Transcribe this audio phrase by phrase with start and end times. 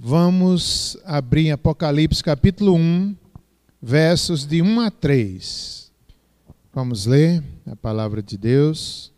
[0.00, 3.16] Vamos abrir Apocalipse capítulo 1,
[3.82, 5.92] versos de 1 a 3.
[6.72, 9.12] Vamos ler a palavra de Deus.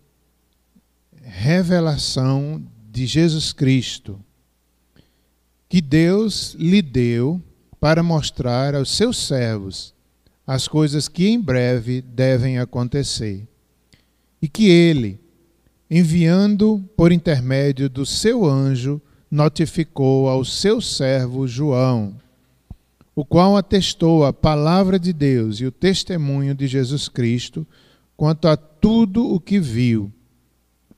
[1.21, 4.19] Revelação de Jesus Cristo,
[5.69, 7.43] que Deus lhe deu
[7.79, 9.95] para mostrar aos seus servos
[10.47, 13.47] as coisas que em breve devem acontecer.
[14.41, 15.21] E que ele,
[15.91, 18.99] enviando por intermédio do seu anjo,
[19.31, 22.17] notificou ao seu servo João,
[23.15, 27.67] o qual atestou a palavra de Deus e o testemunho de Jesus Cristo
[28.17, 30.13] quanto a tudo o que viu.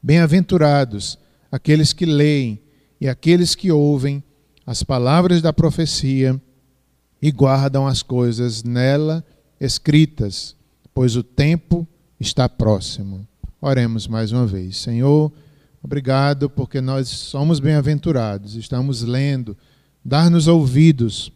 [0.03, 1.19] Bem-aventurados
[1.51, 2.61] aqueles que leem
[3.01, 4.23] e aqueles que ouvem
[4.67, 6.41] as palavras da profecia
[7.21, 9.25] e guardam as coisas nela
[9.61, 10.57] escritas,
[10.95, 11.87] pois o tempo
[12.19, 13.27] está próximo.
[13.61, 14.79] Oremos mais uma vez.
[14.79, 15.33] Senhor,
[15.83, 19.57] obrigado porque nós somos bem-aventurados, estamos lendo,
[20.05, 21.33] dar-nos ouvidos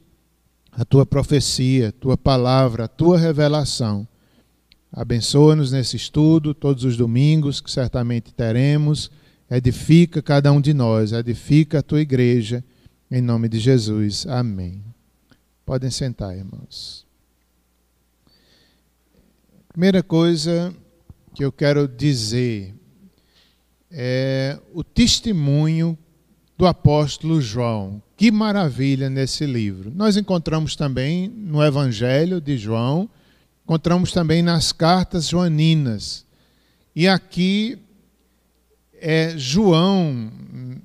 [0.72, 4.06] a tua profecia, a tua palavra, a tua revelação.
[4.92, 9.10] Abençoa-nos nesse estudo, todos os domingos que certamente teremos.
[9.50, 12.62] Edifica cada um de nós, edifica a tua igreja,
[13.10, 14.26] em nome de Jesus.
[14.26, 14.82] Amém.
[15.64, 17.06] Podem sentar, irmãos.
[19.68, 20.74] Primeira coisa
[21.34, 22.74] que eu quero dizer
[23.98, 25.96] é o testemunho
[26.58, 28.02] do apóstolo João.
[28.14, 29.90] Que maravilha nesse livro.
[29.94, 33.08] Nós encontramos também no Evangelho de João,
[33.64, 36.26] encontramos também nas cartas joaninas.
[36.94, 37.78] E aqui
[39.00, 40.30] é João,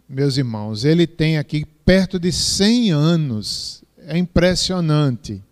[0.08, 3.84] meus irmãos, ele tem aqui perto de 100 anos.
[4.08, 5.44] É impressionante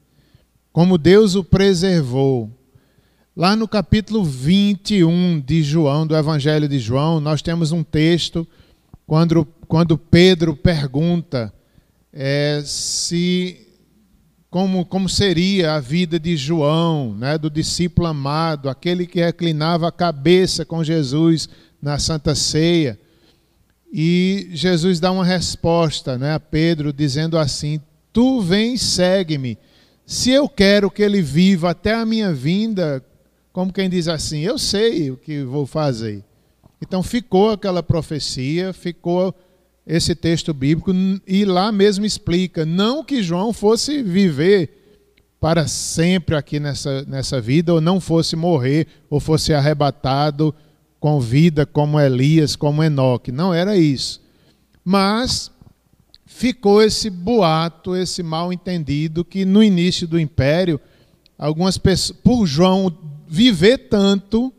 [0.71, 2.49] como Deus o preservou
[3.39, 8.45] Lá no capítulo 21 de João, do Evangelho de João, nós temos um texto
[9.07, 11.53] quando, quando Pedro pergunta
[12.11, 13.65] é, se
[14.49, 19.91] como, como seria a vida de João, né, do discípulo amado, aquele que reclinava a
[19.93, 21.47] cabeça com Jesus
[21.81, 22.99] na Santa Ceia.
[23.89, 27.79] E Jesus dá uma resposta né, a Pedro, dizendo assim:
[28.11, 29.57] Tu vem, segue-me.
[30.05, 33.01] Se eu quero que ele viva até a minha vinda,
[33.59, 36.23] como quem diz assim: Eu sei o que vou fazer.
[36.81, 39.35] Então ficou aquela profecia, ficou
[39.85, 40.93] esse texto bíblico,
[41.27, 45.03] e lá mesmo explica: não que João fosse viver
[45.41, 50.55] para sempre aqui nessa, nessa vida, ou não fosse morrer, ou fosse arrebatado
[50.97, 53.29] com vida como Elias, como Enoque.
[53.29, 54.21] Não era isso.
[54.85, 55.51] Mas
[56.25, 60.79] ficou esse boato, esse mal entendido, que no início do império,
[61.37, 62.89] algumas pessoas, por João
[63.29, 64.51] viver tanto,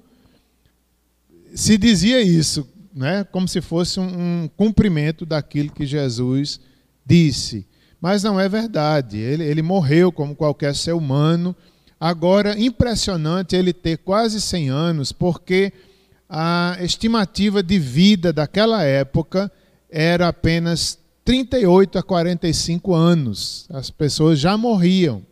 [1.53, 3.25] se dizia isso, né?
[3.25, 6.61] como se fosse um, cumprimento daquilo que Jesus
[7.05, 7.67] disse.
[8.01, 9.19] Mas não é verdade.
[9.19, 11.55] Ele, ele morreu como qualquer ser humano.
[11.99, 15.73] Agora, impressionante ele ter quase 100 anos, porque
[16.29, 19.51] a estimativa de vida daquela época
[19.91, 23.67] era apenas 38 a 45 anos.
[23.69, 25.23] As pessoas já morriam.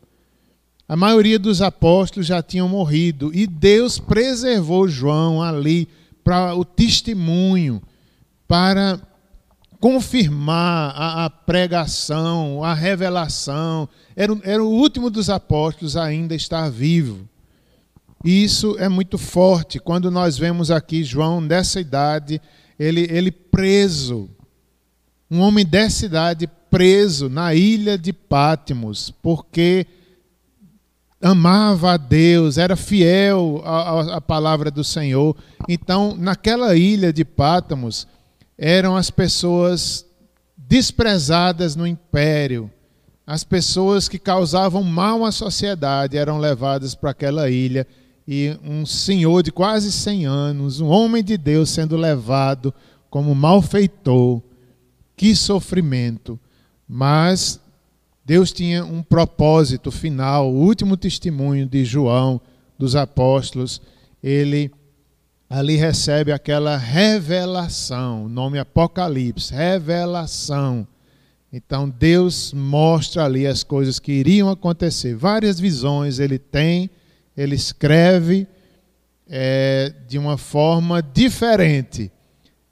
[0.89, 5.87] A maioria dos apóstolos já tinham morrido e Deus preservou João ali
[6.25, 7.83] para o testemunho,
[8.49, 8.99] para
[9.79, 13.87] confirmar a, a, pregação, a revelação.
[14.17, 17.29] Era, era o último dos apóstolos ainda estar vivo.
[18.25, 22.41] E isso é muito forte quando nós vemos aqui João dessa idade,
[22.79, 24.29] ele, ele preso,
[25.31, 29.87] um homem dessa idade preso na ilha de Pátimos, porque
[31.21, 35.37] amava a Deus, era fiel à, palavra do Senhor.
[35.69, 38.07] Então, naquela ilha de Pátamos,
[38.57, 40.07] eram as pessoas
[40.57, 42.71] desprezadas no império,
[43.27, 47.87] as pessoas que causavam mal à sociedade eram levadas para aquela ilha
[48.27, 52.73] e um senhor de quase 100 anos, um homem de Deus sendo levado
[53.09, 54.43] como malfeitor.
[55.17, 56.39] Que sofrimento!
[56.87, 57.61] Mas
[58.29, 62.39] Deus tinha um propósito final, o último testemunho de João,
[62.79, 63.81] dos apóstolos,
[64.23, 64.71] ele
[65.49, 70.87] ali recebe aquela revelação, nome Apocalipse, revelação.
[71.51, 75.15] Então Deus mostra ali as coisas que iriam acontecer.
[75.17, 76.91] Várias visões ele tem,
[77.35, 78.47] ele escreve
[79.27, 82.13] é, de uma forma diferente.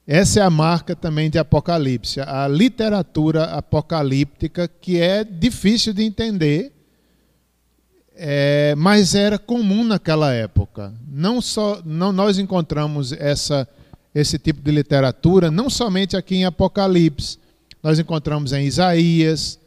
[0.07, 6.73] Essa é a marca também de Apocalipse, a literatura apocalíptica, que é difícil de entender,
[8.15, 10.95] é, mas era comum naquela época.
[11.09, 13.69] Não só não, nós encontramos essa,
[14.15, 17.37] esse tipo de literatura, não somente aqui em Apocalipse,
[17.83, 19.59] nós encontramos em Isaías,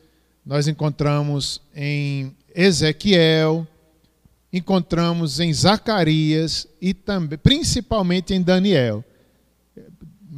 [0.45, 3.67] nós encontramos em Ezequiel,
[4.53, 9.03] encontramos em Zacarias e também, principalmente em Daniel.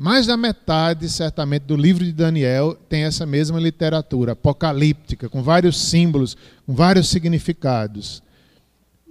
[0.03, 5.79] Mais da metade, certamente, do livro de Daniel tem essa mesma literatura apocalíptica, com vários
[5.79, 8.23] símbolos, com vários significados.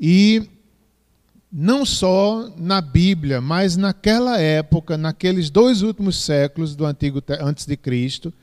[0.01, 0.43] E
[1.53, 7.77] não só na Bíblia, mas naquela época, naqueles dois últimos séculos do antigo antes de
[7.77, 8.35] Cristo,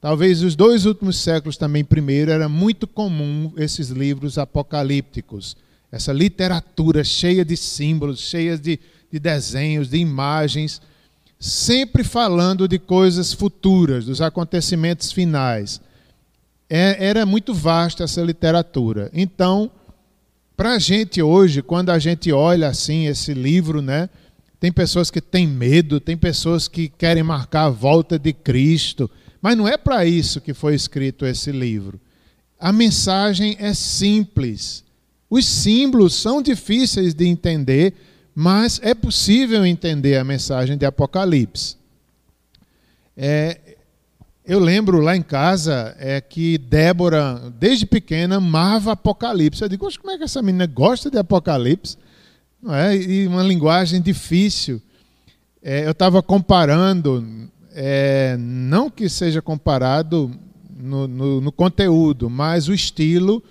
[0.00, 5.56] talvez os dois últimos séculos também primeiro, era muito comum esses livros apocalípticos,
[5.90, 8.78] essa literatura cheia de símbolos, cheia de,
[9.10, 10.80] de desenhos, de imagens,
[11.38, 15.80] sempre falando de coisas futuras, dos acontecimentos finais.
[16.68, 19.10] É, era muito vasta essa literatura.
[19.12, 19.70] Então,
[20.56, 24.08] para a gente hoje, quando a gente olha assim esse livro, né?
[24.58, 29.10] Tem pessoas que têm medo, tem pessoas que querem marcar a volta de Cristo,
[29.40, 32.00] mas não é para isso que foi escrito esse livro.
[32.58, 34.82] A mensagem é simples.
[35.28, 37.92] Os símbolos são difíceis de entender,
[38.38, 41.74] mas é possível entender a mensagem de Apocalipse.
[43.16, 43.58] É,
[44.44, 49.62] eu lembro lá em casa é que Débora, desde pequena, amava Apocalipse.
[49.62, 51.96] Eu digo, como é que essa menina gosta de Apocalipse?
[52.62, 52.94] Não é?
[52.94, 54.82] E uma linguagem difícil.
[55.62, 60.30] É, eu estava comparando, é, não que seja comparado
[60.78, 63.42] no, no, no, conteúdo, mas o estilo,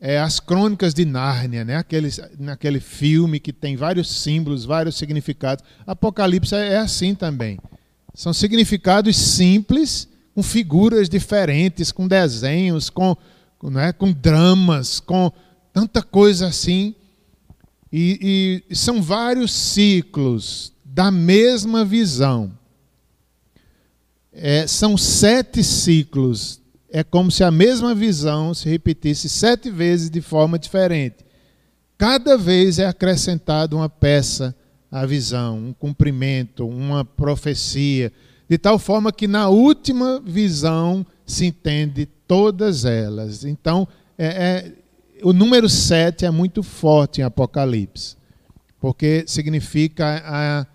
[0.00, 1.76] é, as crônicas de Nárnia, né?
[1.76, 2.08] Aquele,
[2.38, 5.64] naquele filme que tem vários símbolos, vários significados.
[5.86, 7.58] Apocalipse é, assim também.
[8.14, 13.16] São significados simples com figuras diferentes, com desenhos, com,
[13.62, 15.32] não é, com dramas, com
[15.72, 16.94] tanta coisa assim.
[17.92, 22.52] E, e são vários ciclos da mesma visão.
[24.32, 26.60] É, são sete ciclos.
[26.90, 31.26] É como se a mesma visão se repetisse sete vezes de forma diferente.
[31.98, 34.54] Cada vez é acrescentada uma peça
[34.90, 38.12] à visão, um cumprimento, uma profecia
[38.48, 43.44] de tal forma que na última visão se entende todas elas.
[43.44, 43.86] Então,
[44.16, 44.72] é, é,
[45.22, 48.16] o número 7 é muito forte em Apocalipse,
[48.80, 50.66] porque significa a,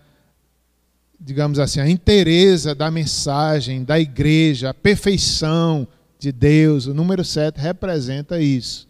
[1.19, 5.87] digamos assim, a inteireza da mensagem da igreja, a perfeição
[6.23, 6.87] de Deus.
[6.87, 8.87] O número 7 representa isso.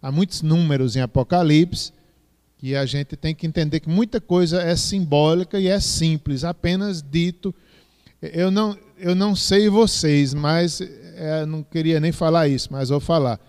[0.00, 1.92] Há muitos números em Apocalipse
[2.58, 7.02] que a gente tem que entender que muita coisa é simbólica e é simples, apenas
[7.02, 7.52] dito
[8.22, 13.00] eu não, eu não sei vocês, mas é, não queria nem falar isso, mas vou
[13.00, 13.40] falar.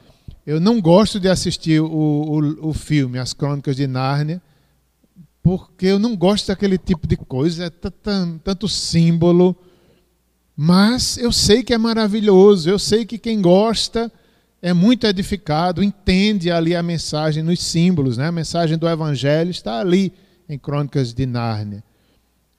[0.47, 4.41] Eu não gosto de assistir o, o, o filme As Crônicas de Nárnia,
[5.43, 9.55] porque eu não gosto daquele tipo de coisa, é tanto, tanto símbolo.
[10.55, 14.11] Mas eu sei que é maravilhoso, eu sei que quem gosta
[14.61, 18.27] é muito edificado, entende ali a mensagem nos símbolos, né?
[18.27, 20.13] a mensagem do Evangelho está ali
[20.47, 21.83] em Crônicas de Nárnia.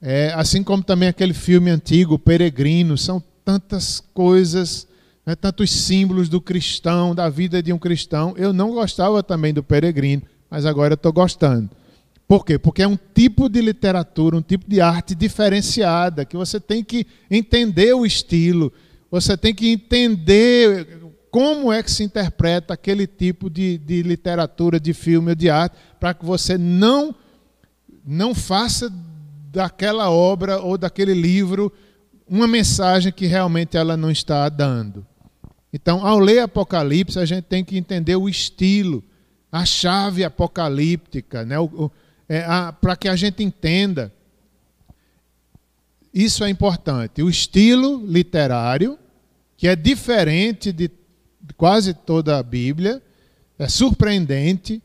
[0.01, 4.87] É, assim como também aquele filme antigo, Peregrino, são tantas coisas,
[5.25, 8.33] né, tantos símbolos do cristão, da vida de um cristão.
[8.37, 11.69] Eu não gostava também do Peregrino, mas agora estou gostando.
[12.27, 12.57] Por quê?
[12.57, 17.05] Porque é um tipo de literatura, um tipo de arte diferenciada, que você tem que
[17.29, 18.73] entender o estilo,
[19.11, 20.87] você tem que entender
[21.29, 25.75] como é que se interpreta aquele tipo de, de literatura, de filme ou de arte,
[25.99, 27.13] para que você não,
[28.05, 28.91] não faça
[29.51, 31.71] daquela obra ou daquele livro
[32.27, 35.05] uma mensagem que realmente ela não está dando.
[35.71, 39.03] Então, ao ler Apocalipse, a gente tem que entender o estilo,
[39.51, 41.55] a chave apocalíptica, né?
[42.27, 42.43] É,
[42.81, 44.13] para que a gente entenda.
[46.13, 47.21] Isso é importante.
[47.21, 48.97] O estilo literário,
[49.57, 50.89] que é diferente de
[51.57, 53.01] quase toda a Bíblia,
[53.59, 54.81] é surpreendente,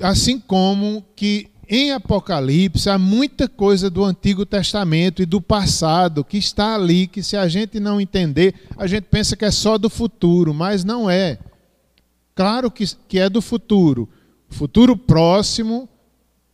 [0.00, 6.36] assim como que em Apocalipse há muita coisa do Antigo Testamento e do passado que
[6.36, 9.88] está ali, que se a gente não entender, a gente pensa que é só do
[9.88, 11.38] futuro, mas não é.
[12.34, 14.08] Claro que, que é do futuro.
[14.48, 15.88] Futuro próximo,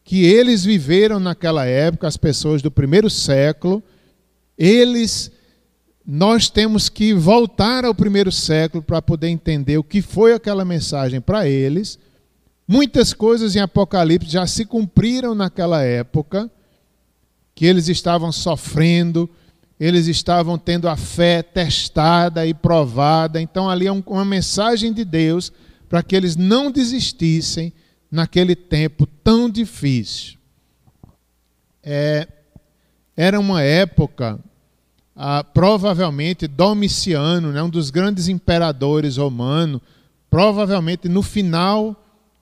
[0.06, 3.82] que eles viveram naquela época, as pessoas do primeiro século,
[4.56, 5.30] eles.
[6.08, 11.20] Nós temos que voltar ao primeiro século para poder entender o que foi aquela mensagem
[11.20, 11.98] para eles
[12.68, 16.50] Muitas coisas em Apocalipse já se cumpriram naquela época,
[17.54, 19.30] que eles estavam sofrendo,
[19.78, 23.40] eles estavam tendo a fé testada e provada.
[23.40, 25.52] Então, ali é uma mensagem de Deus
[25.88, 27.72] para que eles não desistissem
[28.16, 30.38] naquele tempo tão difícil.
[31.82, 32.26] É,
[33.16, 34.40] era uma época
[35.14, 39.80] ah, provavelmente Domiciano, né, um dos grandes imperadores romanos,
[40.28, 41.94] provavelmente no final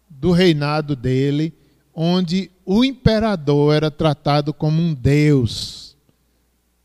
[0.09, 1.53] do reinado dele,
[1.95, 5.97] onde o imperador era tratado como um deus,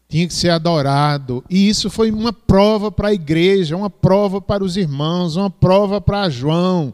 [0.08, 4.64] tinha que ser adorado, e isso foi uma prova para a igreja, uma prova para
[4.64, 6.94] os irmãos, uma prova para João.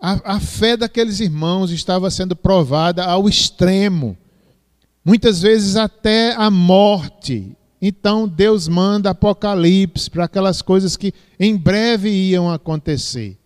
[0.00, 4.16] A, a fé daqueles irmãos estava sendo provada ao extremo,
[5.04, 7.54] muitas vezes até a morte.
[7.82, 13.38] Então Deus manda Apocalipse para aquelas coisas que em breve iam acontecer.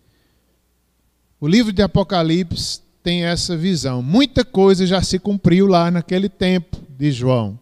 [1.39, 4.01] O livro de Apocalipse tem essa visão.
[4.01, 7.59] Muita coisa já se cumpriu lá naquele tempo de João.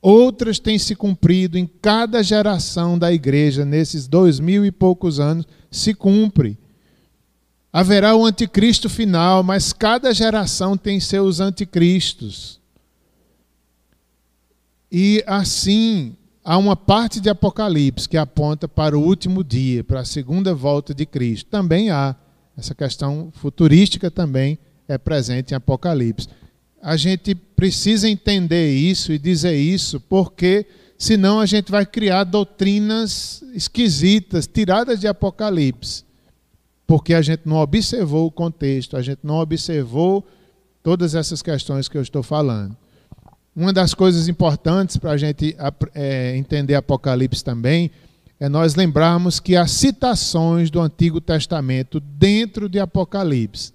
[0.00, 5.46] Outras têm se cumprido em cada geração da igreja, nesses dois mil e poucos anos,
[5.70, 6.58] se cumpre.
[7.72, 12.60] Haverá o anticristo final, mas cada geração tem seus anticristos.
[14.90, 16.14] E assim,
[16.44, 20.92] há uma parte de Apocalipse que aponta para o último dia, para a segunda volta
[20.92, 21.48] de Cristo.
[21.48, 22.14] Também há
[22.56, 26.28] essa questão futurística também é presente em Apocalipse.
[26.82, 30.66] A gente precisa entender isso e dizer isso, porque
[30.98, 36.04] senão a gente vai criar doutrinas esquisitas, tiradas de Apocalipse.
[36.92, 40.26] Porque a gente não observou o contexto, a gente não observou
[40.82, 42.76] todas essas questões que eu estou falando.
[43.56, 45.56] Uma das coisas importantes para a gente
[45.94, 47.90] é, entender Apocalipse também
[48.38, 53.72] é nós lembrarmos que há citações do Antigo Testamento dentro de Apocalipse.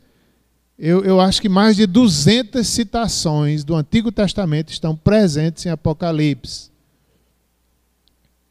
[0.77, 6.69] Eu, eu acho que mais de 200 citações do Antigo Testamento estão presentes em Apocalipse.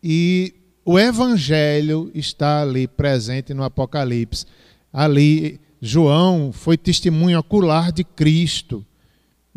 [0.02, 0.55] E
[0.86, 4.46] o Evangelho está ali presente no Apocalipse.
[4.92, 8.86] Ali, João foi testemunho ocular de Cristo.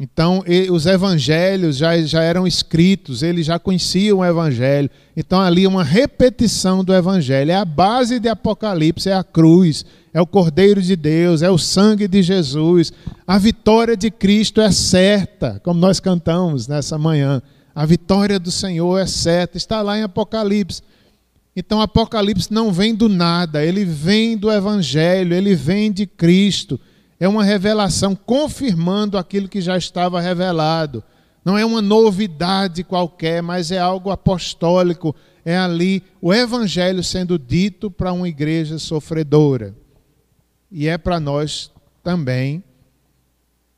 [0.01, 4.89] Então, os evangelhos já, já eram escritos, eles já conheciam o evangelho.
[5.15, 7.51] Então, ali uma repetição do evangelho.
[7.51, 11.57] É a base de Apocalipse, é a cruz, é o Cordeiro de Deus, é o
[11.57, 12.93] sangue de Jesus.
[13.27, 17.41] A vitória de Cristo é certa, como nós cantamos nessa manhã.
[17.75, 20.81] A vitória do Senhor é certa, está lá em Apocalipse.
[21.55, 26.79] Então, Apocalipse não vem do nada, ele vem do evangelho, ele vem de Cristo
[27.19, 31.03] é uma revelação confirmando aquilo que já estava revelado.
[31.43, 35.13] Não é uma novidade qualquer, mas é algo apostólico.
[35.43, 39.75] É ali o evangelho sendo dito para uma igreja sofredora.
[40.71, 42.63] E é para nós também,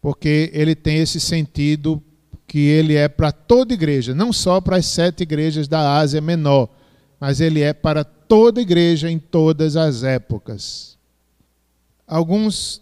[0.02, 2.02] porque ele tem esse sentido
[2.46, 6.68] que ele é para toda igreja, não só para as sete igrejas da Ásia Menor,
[7.22, 10.98] mas ele é para toda igreja em todas as épocas.
[12.08, 12.82] Alguns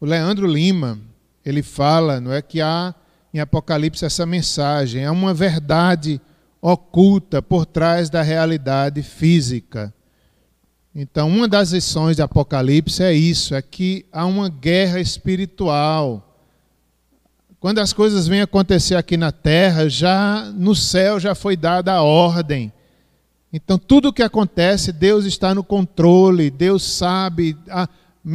[0.00, 0.98] o Leandro Lima,
[1.44, 2.94] ele fala, não é que há
[3.34, 6.20] em Apocalipse essa mensagem, é uma verdade
[6.62, 9.92] oculta por trás da realidade física.
[10.94, 16.38] Então, uma das lições de Apocalipse é isso, é que há uma guerra espiritual.
[17.58, 22.02] Quando as coisas vêm acontecer aqui na terra, já no céu já foi dada a
[22.02, 22.72] ordem.
[23.52, 27.88] Então, tudo o que acontece, Deus está no controle, Deus sabe, a,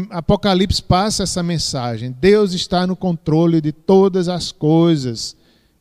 [0.10, 2.12] Apocalipse passa essa mensagem.
[2.12, 5.38] Deus está no controle de todas as coisas.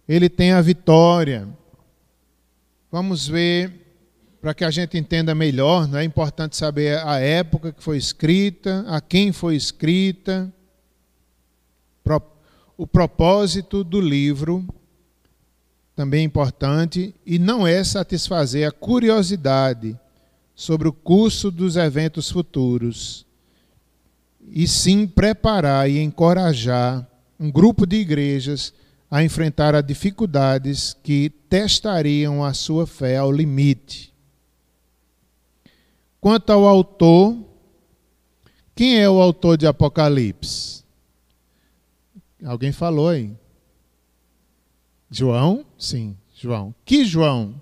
[0.07, 1.49] Ele tem a vitória.
[2.93, 3.73] Vamos ver,
[4.41, 8.85] para que a gente entenda melhor, não é importante saber a época que foi escrita,
[8.87, 10.53] a quem foi escrita,
[12.77, 14.67] o propósito do livro,
[15.95, 19.99] também importante, e não é satisfazer a curiosidade
[20.55, 23.27] sobre o curso dos eventos futuros
[24.49, 27.07] e sim preparar e encorajar
[27.39, 28.73] um grupo de igrejas
[29.11, 34.13] a enfrentar as dificuldades que testariam a sua fé ao limite.
[36.21, 37.37] Quanto ao autor,
[38.75, 40.83] quem é o autor de Apocalipse?
[42.45, 43.31] Alguém falou aí?
[45.11, 45.65] João?
[45.79, 46.75] Sim, João.
[46.85, 47.55] Que João?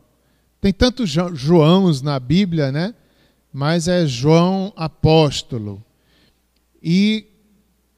[0.61, 2.95] Tem tantos Joãos na Bíblia, né?
[3.53, 5.85] Mas é João apóstolo.
[6.83, 7.27] E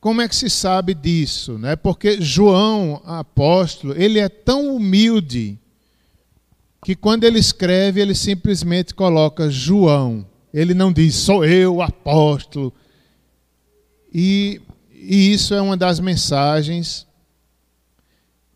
[0.01, 1.59] como é que se sabe disso?
[1.59, 1.77] Né?
[1.77, 5.59] Porque João, apóstolo, ele é tão humilde
[6.85, 10.27] que quando ele escreve, ele simplesmente coloca João.
[10.53, 12.73] Ele não diz, sou eu, apóstolo.
[14.13, 14.61] E,
[14.93, 17.07] e isso é uma das mensagens,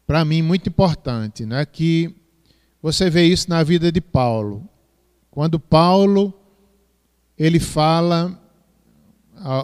[0.08, 1.66] para mim, muito importante, né?
[1.66, 2.16] que
[2.80, 4.66] você vê isso na vida de Paulo.
[5.30, 6.32] Quando Paulo
[7.36, 8.40] ele fala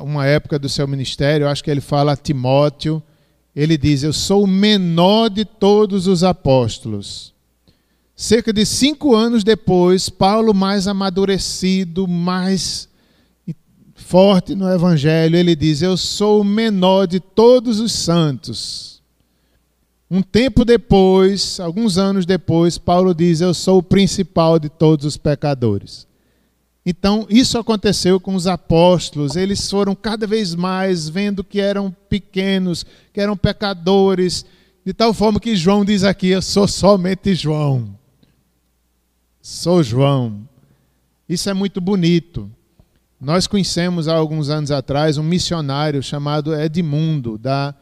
[0.02, 3.02] uma época do seu ministério, acho que ele fala a Timóteo,
[3.56, 7.32] ele diz: Eu sou o menor de todos os apóstolos.
[8.14, 12.86] Cerca de cinco anos depois, Paulo, mais amadurecido, mais
[13.94, 18.93] forte no Evangelho, ele diz: Eu sou o menor de todos os santos.
[20.14, 25.16] Um tempo depois, alguns anos depois, Paulo diz: Eu sou o principal de todos os
[25.16, 26.06] pecadores.
[26.86, 29.34] Então, isso aconteceu com os apóstolos.
[29.34, 34.46] Eles foram cada vez mais vendo que eram pequenos, que eram pecadores,
[34.86, 37.98] de tal forma que João diz aqui: Eu sou somente João.
[39.42, 40.48] Sou João.
[41.28, 42.48] Isso é muito bonito.
[43.20, 47.74] Nós conhecemos há alguns anos atrás um missionário chamado Edmundo, da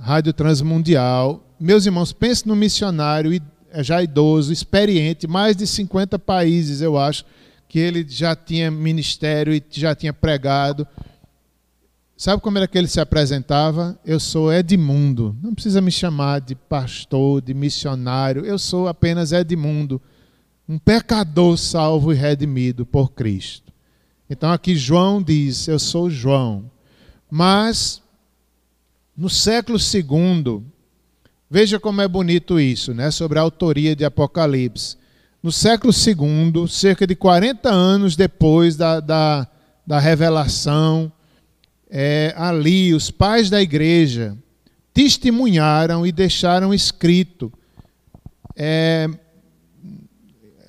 [0.00, 1.44] Rádio Transmundial.
[1.58, 3.32] Meus irmãos, pense no missionário
[3.70, 7.24] é já idoso, experiente, mais de 50 países, eu acho,
[7.68, 10.86] que ele já tinha ministério e já tinha pregado.
[12.16, 13.98] Sabe como era que ele se apresentava?
[14.04, 15.36] Eu sou Edmundo.
[15.42, 18.44] Não precisa me chamar de pastor, de missionário.
[18.44, 20.00] Eu sou apenas Edmundo
[20.68, 23.72] um pecador salvo e redimido por Cristo.
[24.28, 26.70] Então aqui João diz: Eu sou João.
[27.30, 28.02] Mas
[29.18, 30.62] no século II,
[31.50, 33.10] veja como é bonito isso, né?
[33.10, 34.96] Sobre a autoria de Apocalipse.
[35.42, 39.48] No século II, cerca de 40 anos depois da, da,
[39.84, 41.10] da revelação,
[41.90, 44.38] é, ali os pais da igreja
[44.94, 47.52] testemunharam e deixaram escrito
[48.54, 49.08] é,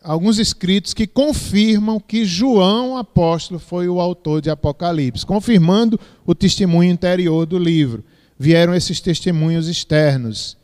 [0.04, 6.92] alguns escritos que confirmam que João apóstolo foi o autor de Apocalipse, confirmando o testemunho
[6.92, 8.04] interior do livro.
[8.40, 10.58] Vieram esses testemunhos externos.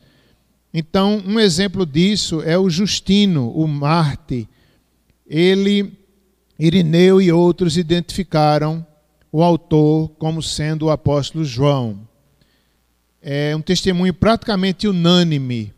[0.74, 4.48] Então, um exemplo disso é o Justino, o Marte.
[5.28, 5.92] Ele,
[6.58, 8.86] Irineu e outros identificaram
[9.32, 12.08] o autor como sendo o apóstolo João.
[13.22, 15.74] É um testemunho praticamente unânime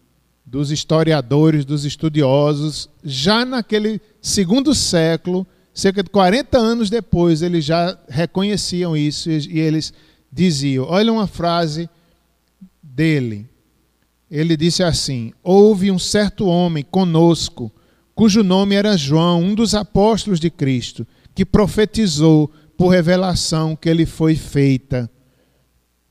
[0.46, 7.98] dos historiadores, dos estudiosos, já naquele segundo século, cerca de 40 anos depois, eles já
[8.08, 9.94] reconheciam isso e eles
[10.32, 11.90] diziam: olha uma frase
[12.82, 13.48] dele.
[14.30, 17.72] Ele disse assim: Houve um certo homem conosco,
[18.14, 24.06] cujo nome era João, um dos apóstolos de Cristo, que profetizou por revelação que ele
[24.06, 25.10] foi feita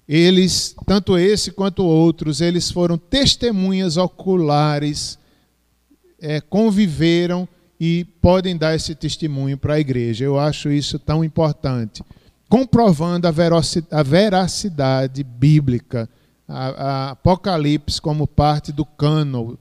[0.08, 5.18] eles, tanto esse quanto outros, eles foram testemunhas oculares,
[6.20, 7.48] é, conviveram
[7.78, 10.24] e podem dar esse testemunho para a igreja.
[10.24, 12.04] Eu acho isso tão importante.
[12.48, 16.08] Comprovando a veracidade bíblica,
[16.46, 19.58] a, a Apocalipse como parte do cano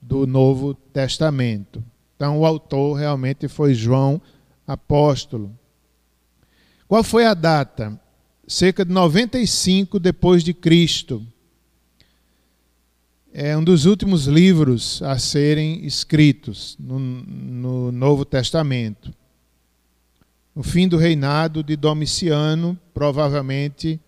[0.00, 1.82] do Novo Testamento.
[2.16, 4.20] Então, o autor realmente foi João
[4.66, 5.50] apóstolo.
[6.86, 8.00] Qual foi a data?
[8.48, 11.24] cerca de 95 depois de Cristo.
[13.32, 19.12] É um dos últimos livros a serem escritos no, no Novo Testamento.
[20.58, 24.00] No fim do reinado de Domiciano, provavelmente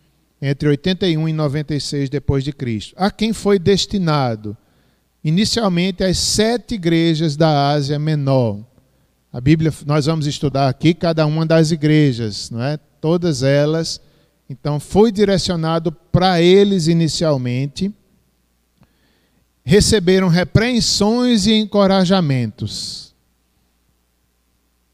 [0.42, 2.92] entre 81 e 96 depois de Cristo.
[2.96, 4.56] A quem foi destinado?
[5.22, 8.58] Inicialmente as sete igrejas da Ásia Menor.
[9.32, 12.76] A Bíblia, nós vamos estudar aqui cada uma das igrejas, não é?
[13.00, 14.00] Todas elas
[14.50, 17.94] então, foi direcionado para eles inicialmente.
[19.62, 23.09] Receberam repreensões e encorajamentos.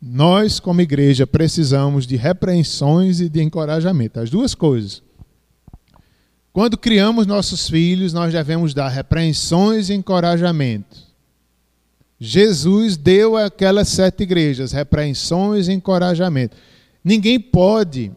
[0.01, 5.03] Nós, como igreja, precisamos de repreensões e de encorajamento, as duas coisas.
[6.53, 11.07] Quando criamos nossos filhos, nós devemos dar repreensões e encorajamento.
[12.19, 16.57] Jesus deu àquelas sete igrejas repreensões e encorajamento.
[17.05, 18.11] Ninguém pode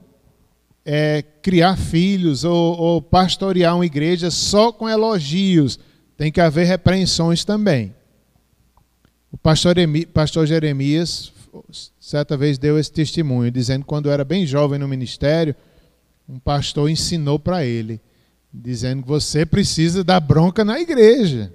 [0.85, 5.77] é, criar filhos ou, ou pastorear uma igreja só com elogios.
[6.17, 7.93] Tem que haver repreensões também.
[9.31, 9.75] O pastor,
[10.13, 11.31] pastor Jeremias,
[11.99, 15.55] certa vez, deu esse testemunho, dizendo que quando era bem jovem no ministério,
[16.27, 17.99] um pastor ensinou para ele,
[18.53, 21.53] dizendo que você precisa dar bronca na igreja.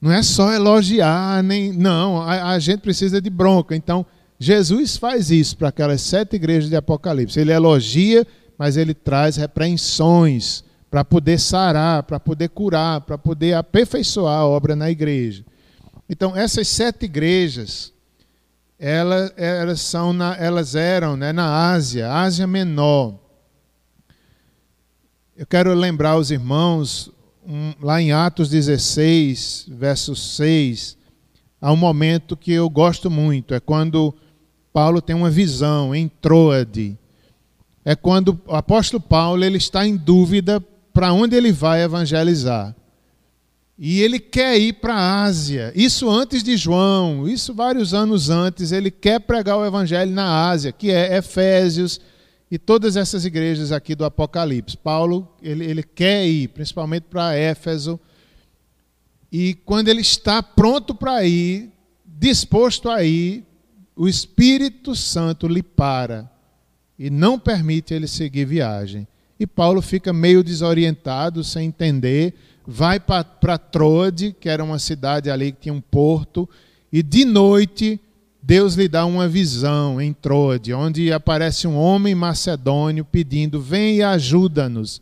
[0.00, 1.72] Não é só elogiar, nem.
[1.72, 3.76] Não, a, a gente precisa de bronca.
[3.76, 4.04] Então,
[4.38, 7.38] Jesus faz isso para aquelas sete igrejas de Apocalipse.
[7.38, 8.26] Ele elogia,
[8.58, 14.74] mas ele traz repreensões para poder sarar, para poder curar, para poder aperfeiçoar a obra
[14.74, 15.44] na igreja.
[16.08, 17.91] Então, essas sete igrejas,
[18.84, 23.14] elas, elas, são na, elas eram né, na Ásia, Ásia Menor.
[25.36, 27.08] Eu quero lembrar os irmãos,
[27.46, 30.98] um, lá em Atos 16, verso 6,
[31.60, 34.12] há um momento que eu gosto muito, é quando
[34.72, 36.98] Paulo tem uma visão em Troade.
[37.84, 40.60] É quando o apóstolo Paulo ele está em dúvida
[40.92, 42.74] para onde ele vai evangelizar.
[43.78, 45.72] E ele quer ir para a Ásia.
[45.74, 50.72] Isso antes de João, isso vários anos antes, ele quer pregar o evangelho na Ásia,
[50.72, 52.00] que é Efésios
[52.50, 54.76] e todas essas igrejas aqui do Apocalipse.
[54.76, 57.98] Paulo, ele, ele quer ir, principalmente para Éfeso.
[59.32, 61.72] E quando ele está pronto para ir,
[62.04, 63.44] disposto a ir,
[63.96, 66.30] o Espírito Santo lhe para
[66.98, 69.08] e não permite ele seguir viagem.
[69.40, 72.34] E Paulo fica meio desorientado, sem entender,
[72.66, 76.48] vai para Troade, que era uma cidade ali que tinha um porto,
[76.92, 78.00] e de noite
[78.42, 84.02] Deus lhe dá uma visão em Troade, onde aparece um homem macedônio pedindo: Vem e
[84.02, 85.00] ajuda-nos.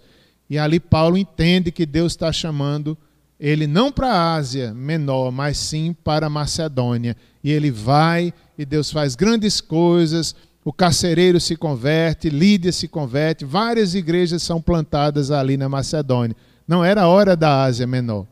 [0.49, 2.99] E ali Paulo entende que Deus está chamando
[3.38, 7.16] ele não para a Ásia menor, mas sim para a Macedônia.
[7.42, 13.44] E ele vai e Deus faz grandes coisas o carcereiro se converte, Lídia se converte,
[13.44, 16.37] várias igrejas são plantadas ali na Macedônia.
[16.70, 18.28] Não era hora da Ásia Menor.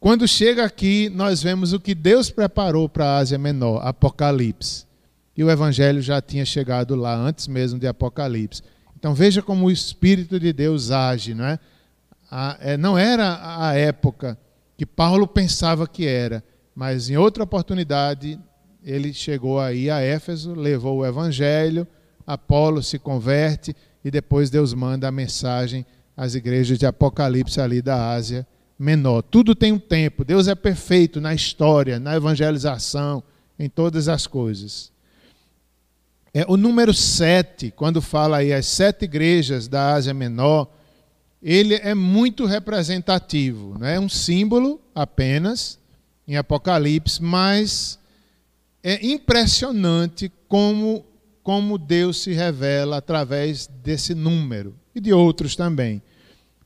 [0.00, 4.84] Quando chega aqui, nós vemos o que Deus preparou para a Ásia Menor, Apocalipse.
[5.36, 8.64] E o Evangelho já tinha chegado lá antes mesmo de Apocalipse.
[8.98, 11.60] Então veja como o Espírito de Deus age, não é?
[12.58, 14.36] é não era a época
[14.76, 16.42] que Paulo pensava que era,
[16.74, 18.40] mas em outra oportunidade
[18.82, 21.86] ele chegou aí a Éfeso, levou o evangelho,
[22.26, 23.72] Apolo se converte
[24.04, 28.46] e depois Deus manda a mensagem às igrejas de Apocalipse ali da Ásia
[28.78, 29.22] Menor.
[29.22, 30.24] Tudo tem um tempo.
[30.24, 33.22] Deus é perfeito na história, na evangelização,
[33.58, 34.92] em todas as coisas.
[36.32, 40.68] É, o número 7, quando fala aí as sete igrejas da Ásia Menor,
[41.42, 43.78] ele é muito representativo.
[43.78, 45.78] Não é um símbolo apenas
[46.28, 47.98] em Apocalipse, mas
[48.82, 51.04] é impressionante como,
[51.42, 56.02] como Deus se revela através desse número e de outros também.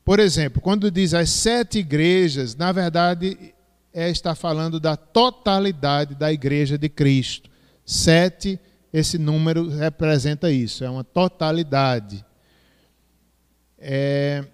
[0.04, 3.52] Por exemplo, quando diz as sete igrejas, na verdade
[3.92, 7.50] é estar falando da totalidade da igreja de Cristo.
[7.84, 8.58] Sete,
[8.92, 12.24] esse número representa isso, é uma totalidade.
[13.76, 14.44] É,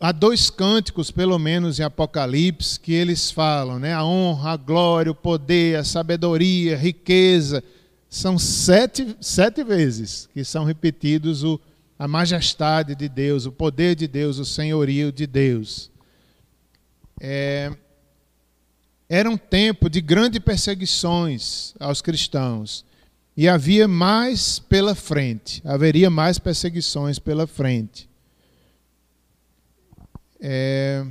[0.00, 3.92] há dois cânticos, pelo menos em Apocalipse, que eles falam, né?
[3.92, 7.62] A honra, a glória, o poder, a sabedoria, a riqueza.
[8.10, 11.60] São sete, sete vezes que são repetidos o,
[11.96, 15.92] a majestade de Deus, o poder de Deus, o senhorio de Deus.
[17.20, 17.72] É,
[19.08, 22.84] era um tempo de grandes perseguições aos cristãos.
[23.36, 28.08] E havia mais pela frente, haveria mais perseguições pela frente.
[30.40, 31.06] É...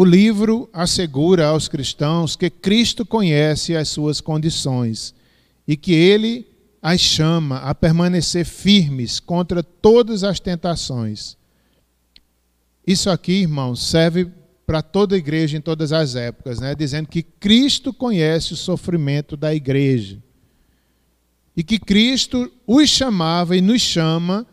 [0.00, 5.12] O livro assegura aos cristãos que Cristo conhece as suas condições
[5.66, 6.46] e que ele
[6.80, 11.36] as chama a permanecer firmes contra todas as tentações.
[12.86, 14.30] Isso aqui, irmãos, serve
[14.64, 16.76] para toda a igreja em todas as épocas, né?
[16.76, 20.22] dizendo que Cristo conhece o sofrimento da igreja.
[21.56, 24.46] E que Cristo os chamava e nos chama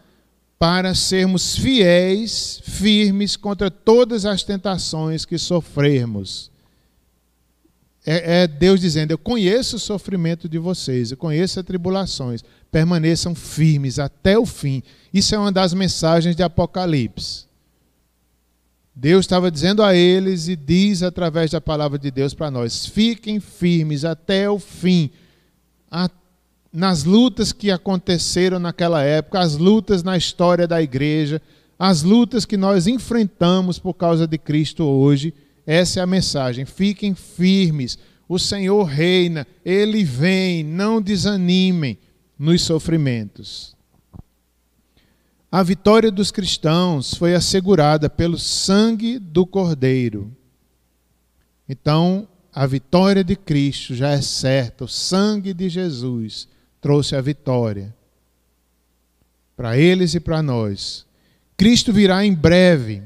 [0.58, 6.50] para sermos fiéis, firmes contra todas as tentações que sofrermos.
[8.06, 13.34] É, é, Deus dizendo: Eu conheço o sofrimento de vocês, eu conheço as tribulações, permaneçam
[13.34, 14.82] firmes até o fim.
[15.14, 17.46] Isso é uma das mensagens de Apocalipse.
[18.96, 23.40] Deus estava dizendo a eles e diz através da palavra de Deus para nós: fiquem
[23.40, 25.10] firmes até o fim,
[25.92, 26.25] até
[26.76, 31.42] nas lutas que aconteceram naquela época, as lutas na história da igreja,
[31.80, 35.34] as lutas que nós enfrentamos por causa de Cristo hoje.
[35.66, 36.66] Essa é a mensagem.
[36.66, 37.98] Fiquem firmes.
[38.28, 41.98] O Senhor reina, ele vem, não desanimem
[42.38, 43.74] nos sofrimentos.
[45.50, 50.30] A vitória dos cristãos foi assegurada pelo sangue do Cordeiro.
[51.70, 56.54] Então, a vitória de Cristo já é certa, o sangue de Jesus
[56.86, 57.92] trouxe a vitória
[59.58, 61.04] para eles e para nós.
[61.58, 63.02] Cristo virá em breve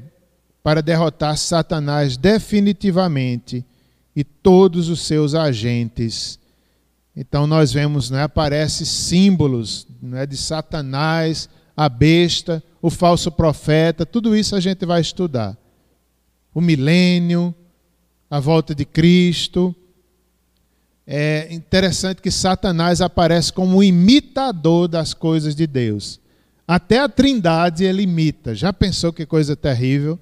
[0.62, 3.64] para derrotar Satanás definitivamente
[4.14, 6.38] e todos os seus agentes.
[7.16, 14.36] Então nós vemos, né, aparece símbolos né, de Satanás, a besta, o falso profeta, tudo
[14.36, 15.56] isso a gente vai estudar.
[16.52, 17.54] O milênio,
[18.30, 19.74] a volta de Cristo,
[21.06, 26.20] é interessante que Satanás aparece como um imitador das coisas de Deus.
[26.66, 28.54] Até a Trindade ele imita.
[28.54, 30.18] Já pensou que coisa terrível?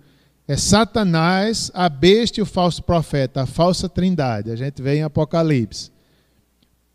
[0.47, 4.51] É Satanás, a besta e o falso profeta, a falsa Trindade.
[4.51, 5.91] A gente vê em Apocalipse.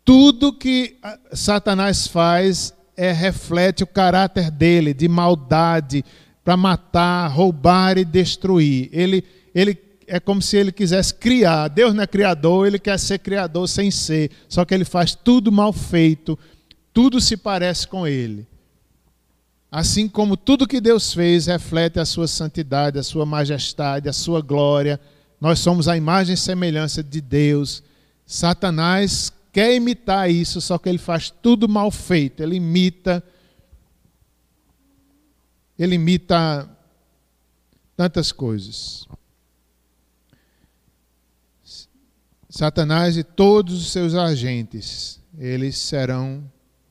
[0.04, 0.96] Tudo que
[1.32, 6.04] Satanás faz é reflete o caráter dele de maldade,
[6.44, 8.90] para matar, roubar e destruir.
[8.92, 9.74] Ele, ele
[10.14, 11.66] é como se ele quisesse criar.
[11.66, 14.30] Deus não é criador, ele quer ser criador sem ser.
[14.48, 16.38] Só que ele faz tudo mal feito,
[16.92, 18.46] tudo se parece com ele.
[19.72, 24.40] Assim como tudo que Deus fez reflete a sua santidade, a sua majestade, a sua
[24.40, 25.00] glória.
[25.40, 27.82] Nós somos a imagem e semelhança de Deus.
[28.24, 32.40] Satanás quer imitar isso, só que ele faz tudo mal feito.
[32.40, 33.20] Ele imita
[35.76, 36.70] ele imita
[37.96, 39.08] tantas coisas.
[42.56, 46.44] Satanás e todos os seus agentes, eles serão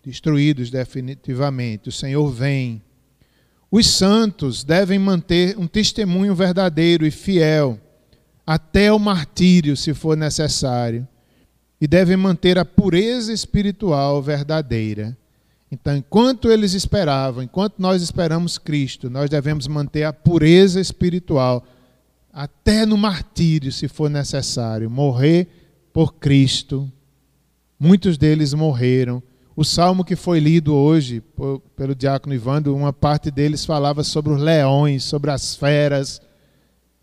[0.03, 1.87] destruídos definitivamente.
[1.87, 2.81] O Senhor vem.
[3.71, 7.79] Os santos devem manter um testemunho verdadeiro e fiel
[8.45, 11.07] até o martírio, se for necessário,
[11.79, 15.17] e devem manter a pureza espiritual verdadeira.
[15.71, 21.65] Então, enquanto eles esperavam, enquanto nós esperamos Cristo, nós devemos manter a pureza espiritual
[22.33, 25.47] até no martírio, se for necessário, morrer
[25.93, 26.91] por Cristo.
[27.79, 29.21] Muitos deles morreram.
[29.55, 31.21] O salmo que foi lido hoje
[31.75, 36.19] pelo diácono Ivando, uma parte deles falava sobre os leões, sobre as feras.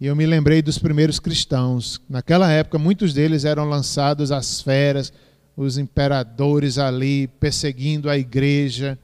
[0.01, 2.01] E eu me lembrei dos primeiros cristãos.
[2.09, 5.13] Naquela época, muitos deles eram lançados às feras,
[5.57, 8.99] os imperadores ali perseguindo a igreja.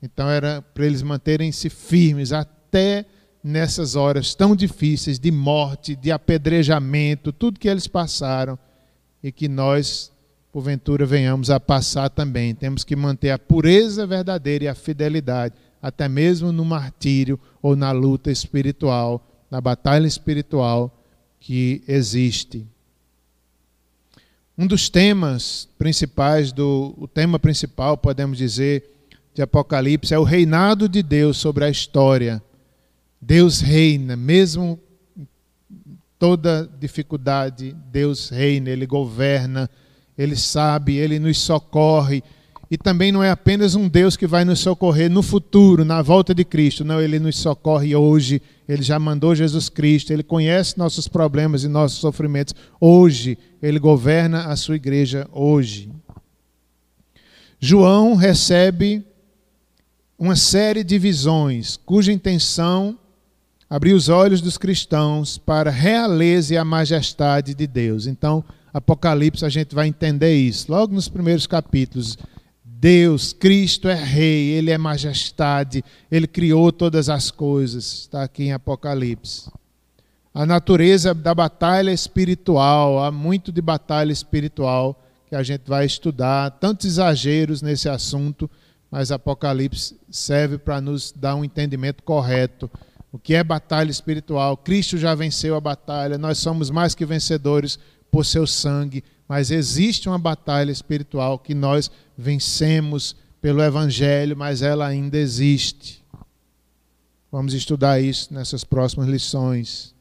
[0.00, 3.04] Então era para eles manterem-se firmes até
[3.46, 8.58] nessas horas tão difíceis de morte, de apedrejamento, tudo que eles passaram
[9.22, 10.10] e que nós,
[10.52, 12.56] porventura, venhamos a passar também.
[12.56, 17.92] Temos que manter a pureza verdadeira e a fidelidade, até mesmo no martírio ou na
[17.92, 20.92] luta espiritual, na batalha espiritual
[21.38, 22.66] que existe.
[24.58, 28.90] Um dos temas principais do o tema principal, podemos dizer,
[29.32, 32.42] de Apocalipse é o reinado de Deus sobre a história.
[33.26, 34.78] Deus reina, mesmo
[36.16, 39.68] toda dificuldade, Deus reina, Ele governa,
[40.16, 42.22] Ele sabe, Ele nos socorre.
[42.70, 46.32] E também não é apenas um Deus que vai nos socorrer no futuro, na volta
[46.32, 46.84] de Cristo.
[46.84, 48.40] Não, Ele nos socorre hoje.
[48.68, 50.12] Ele já mandou Jesus Cristo.
[50.12, 53.36] Ele conhece nossos problemas e nossos sofrimentos hoje.
[53.60, 55.90] Ele governa a sua igreja hoje.
[57.58, 59.04] João recebe
[60.16, 62.96] uma série de visões cuja intenção
[63.68, 68.06] abrir os olhos dos cristãos para a realeza e a majestade de Deus.
[68.06, 70.70] Então, Apocalipse, a gente vai entender isso.
[70.70, 72.16] Logo nos primeiros capítulos,
[72.64, 78.00] Deus, Cristo é Rei, Ele é majestade, Ele criou todas as coisas.
[78.00, 79.50] Está aqui em Apocalipse.
[80.32, 86.50] A natureza da batalha espiritual, há muito de batalha espiritual que a gente vai estudar,
[86.50, 88.48] tantos exageros nesse assunto,
[88.90, 92.70] mas Apocalipse serve para nos dar um entendimento correto
[93.16, 94.58] o que é batalha espiritual.
[94.58, 97.78] Cristo já venceu a batalha, nós somos mais que vencedores
[98.10, 104.86] por seu sangue, mas existe uma batalha espiritual que nós vencemos pelo Evangelho, mas ela
[104.86, 106.04] ainda existe.
[107.32, 109.94] Vamos estudar isso nessas próximas lições.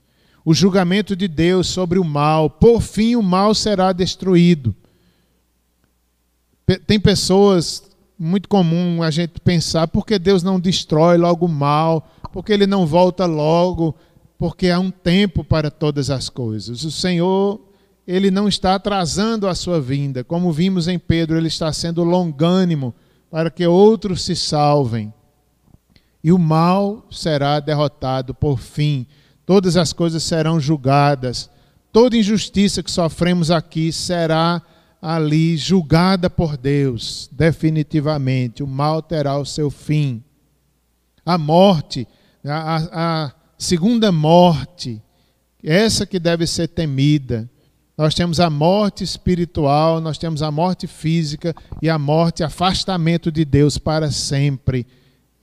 [0.44, 4.76] O julgamento de Deus sobre o mal, por fim o mal será destruído.
[6.86, 7.82] Tem pessoas,
[8.20, 12.12] muito comum a gente pensar, por que Deus não destrói logo o mal?
[12.36, 13.96] Porque ele não volta logo,
[14.38, 16.84] porque há um tempo para todas as coisas.
[16.84, 17.62] O Senhor,
[18.06, 22.94] ele não está atrasando a sua vinda, como vimos em Pedro, ele está sendo longânimo
[23.32, 25.14] para que outros se salvem.
[26.22, 29.08] E o mal será derrotado por fim.
[29.46, 31.50] Todas as coisas serão julgadas.
[31.90, 34.62] Toda injustiça que sofremos aqui será
[35.02, 38.62] ali julgada por Deus, definitivamente.
[38.62, 40.22] O mal terá o seu fim.
[41.26, 42.06] A morte
[42.54, 45.02] a, a segunda morte,
[45.64, 47.50] essa que deve ser temida.
[47.98, 53.46] Nós temos a morte espiritual, nós temos a morte física e a morte, afastamento de
[53.46, 54.86] Deus para sempre.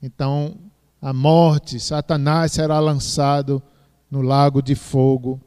[0.01, 0.55] Então,
[1.01, 3.61] a morte, Satanás será lançado
[4.09, 5.41] no lago de fogo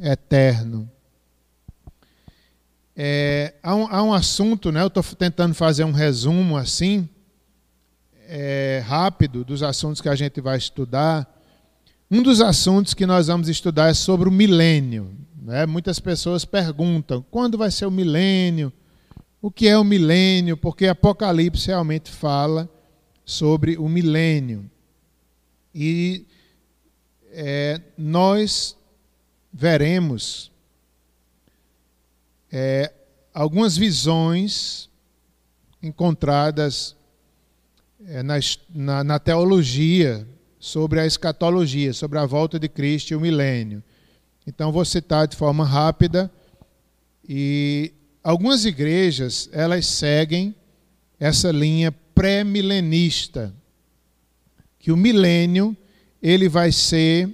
[0.00, 0.90] eterno.
[2.96, 7.08] É, há, um, há, um, assunto, né, eu estou tentando fazer um resumo assim,
[8.32, 11.28] é, rápido dos assuntos que a gente vai estudar.
[12.08, 15.12] Um dos assuntos que nós vamos estudar é sobre o milênio.
[15.42, 15.66] Né?
[15.66, 18.72] Muitas pessoas perguntam: quando vai ser o milênio?
[19.42, 20.56] O que é o milênio?
[20.56, 22.68] Porque Apocalipse realmente fala
[23.24, 24.70] sobre o milênio.
[25.74, 26.24] E
[27.32, 28.76] é, nós
[29.52, 30.52] veremos
[32.52, 32.92] é,
[33.34, 34.88] algumas visões
[35.82, 36.94] encontradas
[38.06, 38.34] é, na,
[38.74, 40.26] na, na, teologia
[40.58, 43.82] sobre a escatologia, sobre a volta de Cristo e o milênio.
[44.46, 46.30] Então vou citar de forma rápida
[47.28, 50.54] e algumas igrejas elas seguem
[51.18, 53.54] essa linha pré-milenista,
[54.78, 55.76] que o milênio
[56.22, 57.28] ele vai ser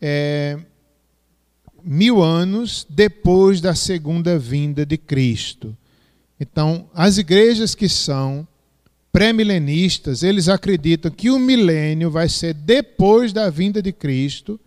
[0.00, 0.58] é,
[1.84, 5.76] mil anos depois da segunda vinda de Cristo.
[6.40, 8.48] Então, as igrejas que são
[9.12, 14.58] pré-milenistas, eles acreditam que o milênio vai ser depois da vinda de Cristo,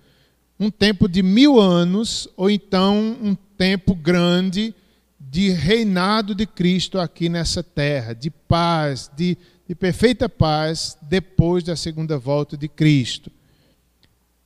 [0.59, 4.73] um tempo de mil anos, ou então um tempo grande
[5.19, 9.35] de reinado de Cristo aqui nessa terra, de paz, de,
[9.67, 13.31] de perfeita paz, depois da segunda volta de Cristo.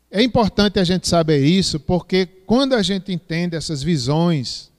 [0.09, 4.71] É importante a gente saber isso, porque quando a gente entende essas visões,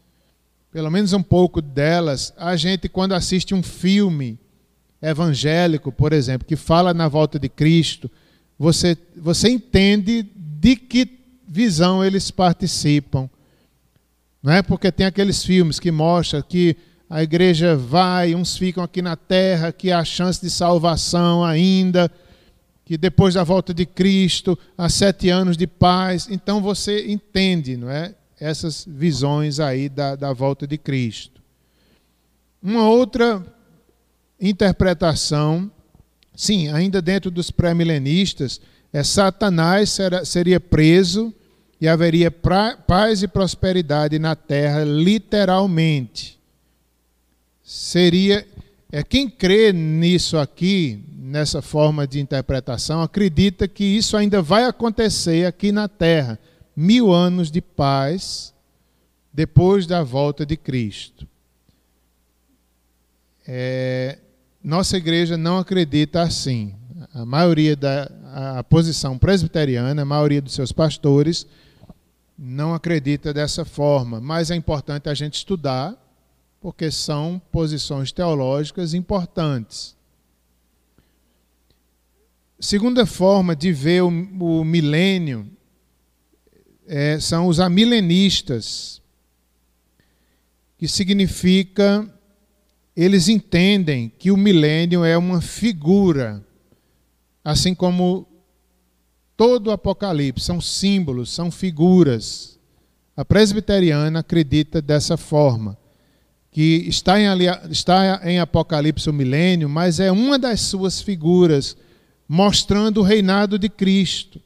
[0.72, 4.38] pelo menos um pouco delas, a gente, quando assiste um filme
[5.02, 8.10] evangélico, por exemplo, que fala na volta de Cristo,
[8.58, 13.28] você, você entende de que visão eles participam.
[14.42, 16.76] Não é porque tem aqueles filmes que mostram que
[17.08, 22.10] a igreja vai, uns ficam aqui na terra, que há chance de salvação ainda
[22.90, 26.26] que depois da volta de Cristo, há sete anos de paz.
[26.28, 28.16] Então você entende, não é?
[28.36, 31.40] Essas visões aí da, da volta de Cristo.
[32.60, 33.46] Uma outra
[34.40, 35.70] interpretação,
[36.34, 38.60] sim, ainda dentro dos pré-milenistas,
[38.92, 41.32] é Satanás seria preso
[41.80, 46.38] e haveria pra, paz e prosperidade na terra, literalmente.
[47.62, 48.46] Seria.
[48.92, 55.46] É, quem crê nisso aqui, nessa forma de interpretação, acredita que isso ainda vai acontecer
[55.46, 56.38] aqui na terra
[56.74, 58.52] mil anos de paz
[59.32, 61.26] depois da volta de Cristo.
[63.46, 64.18] É,
[64.62, 66.74] nossa igreja não acredita assim.
[67.14, 71.46] A maioria da a posição presbiteriana, a maioria dos seus pastores,
[72.38, 74.20] não acredita dessa forma.
[74.20, 75.96] Mas é importante a gente estudar,
[76.60, 79.96] porque são posições teológicas importantes.
[82.58, 85.50] Segunda forma de ver o, o milênio
[86.86, 89.00] é, são os amilenistas,
[90.78, 92.08] que significa
[93.02, 96.44] eles entendem que o milênio é uma figura,
[97.42, 98.28] assim como
[99.34, 102.58] todo o Apocalipse, são símbolos, são figuras.
[103.16, 105.78] A presbiteriana acredita dessa forma,
[106.50, 107.24] que está em,
[107.70, 111.78] está em Apocalipse o milênio, mas é uma das suas figuras
[112.28, 114.42] mostrando o reinado de Cristo.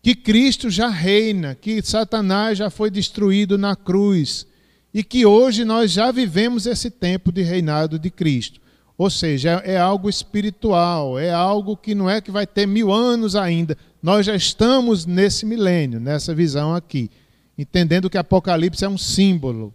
[0.00, 4.46] Que Cristo já reina, que Satanás já foi destruído na cruz
[4.92, 8.60] e que hoje nós já vivemos esse tempo de reinado de Cristo.
[8.96, 12.92] Ou seja, é, é algo espiritual, é algo que não é que vai ter mil
[12.92, 13.76] anos ainda.
[14.02, 17.10] Nós já estamos nesse milênio, nessa visão aqui,
[17.56, 19.74] entendendo que Apocalipse é um símbolo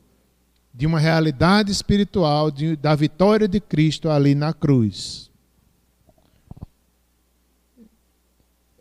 [0.74, 5.32] de uma realidade espiritual, de, da vitória de Cristo ali na cruz.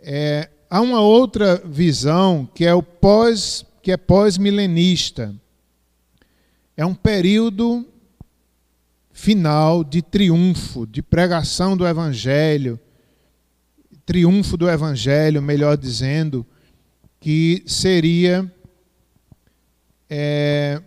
[0.03, 5.35] É, há uma outra visão que é o pós, que é pós-milenista.
[6.77, 7.87] É um período
[9.11, 12.79] final de triunfo, de pregação do evangelho,
[14.05, 16.47] triunfo do evangelho, melhor dizendo,
[17.19, 18.53] que seria
[20.09, 20.83] é,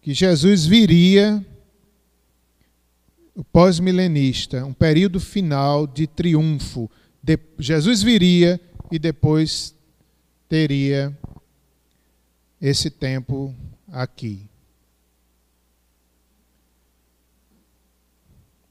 [0.00, 1.44] que Jesus viria
[3.34, 6.90] o pós-milenista, um período final de triunfo.
[7.22, 9.74] De, Jesus viria e depois
[10.48, 11.16] teria
[12.62, 13.52] esse tempo
[13.90, 14.48] aqui.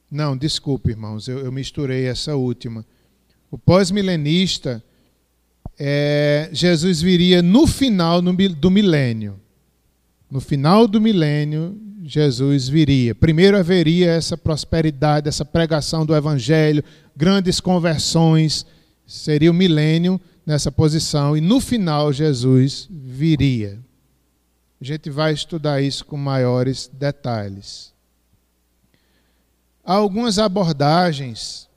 [0.10, 2.86] Não, desculpe, irmãos, eu, eu misturei essa última.
[3.50, 4.82] O pós-milenista,
[5.78, 9.38] é, Jesus viria no final do milênio.
[10.30, 13.14] No final do milênio, Jesus viria.
[13.14, 16.84] Primeiro haveria essa prosperidade, essa pregação do evangelho,
[17.16, 18.66] grandes conversões,
[19.06, 20.20] seria o milênio
[20.52, 23.80] nessa posição e no final Jesus viria.
[24.80, 27.94] A gente vai estudar isso com maiores detalhes.
[29.84, 31.70] Há algumas abordagens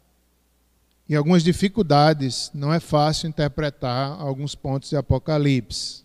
[1.09, 6.05] e algumas dificuldades, não é fácil interpretar alguns pontos de Apocalipse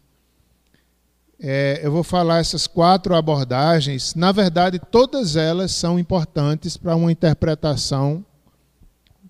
[1.42, 4.14] é, eu vou falar essas quatro abordagens.
[4.14, 8.26] Na verdade, todas elas são importantes para uma interpretação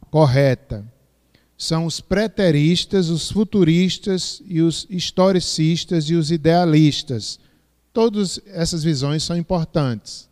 [0.10, 0.84] correta.
[1.62, 7.38] São os preteristas, os futuristas e os historicistas e os idealistas.
[7.92, 10.30] Todas essas visões são importantes.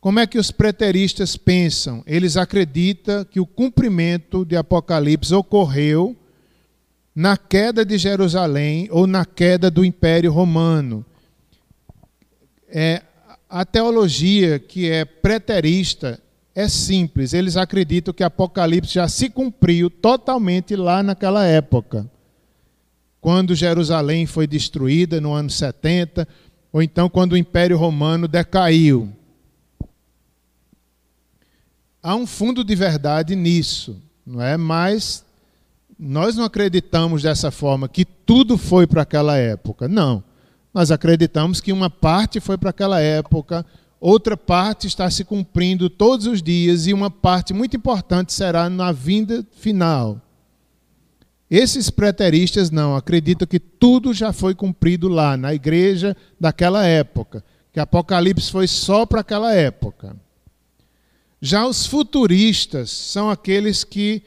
[0.00, 2.02] Como é que os preteristas pensam?
[2.06, 6.16] Eles acreditam que o cumprimento de Apocalipse ocorreu
[7.14, 11.04] na queda de Jerusalém ou na queda do Império Romano.
[12.68, 13.02] É,
[13.50, 16.18] a teologia que é preterista
[16.58, 17.32] é simples.
[17.32, 22.10] Eles acreditam que Apocalipse já se cumpriu totalmente lá naquela época.
[23.20, 26.26] Quando Jerusalém foi destruída no ano 70,
[26.72, 29.12] ou então quando o Império Romano decaiu.
[32.02, 34.56] Há um fundo de verdade nisso, não é?
[34.56, 35.24] Mas
[35.96, 39.86] nós não acreditamos dessa forma que tudo foi para aquela época.
[39.86, 40.24] Não.
[40.74, 43.64] Nós acreditamos que uma parte foi para aquela época,
[44.00, 48.92] outra parte está se cumprindo todos os dias e uma parte muito importante será na
[48.92, 50.20] vinda final.
[51.50, 57.42] Esses preteristas não, acreditam que tudo já foi cumprido lá, na igreja daquela época,
[57.72, 60.14] que Apocalipse foi só para aquela época.
[61.40, 64.22] Já os futuristas são aqueles que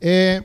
[0.00, 0.42] é,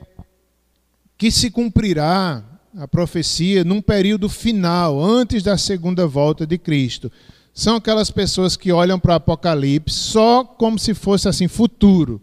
[1.18, 2.44] que se cumprirá
[2.76, 7.12] a profecia num período final, antes da segunda volta de Cristo.
[7.54, 12.22] São aquelas pessoas que olham para o Apocalipse só como se fosse assim futuro.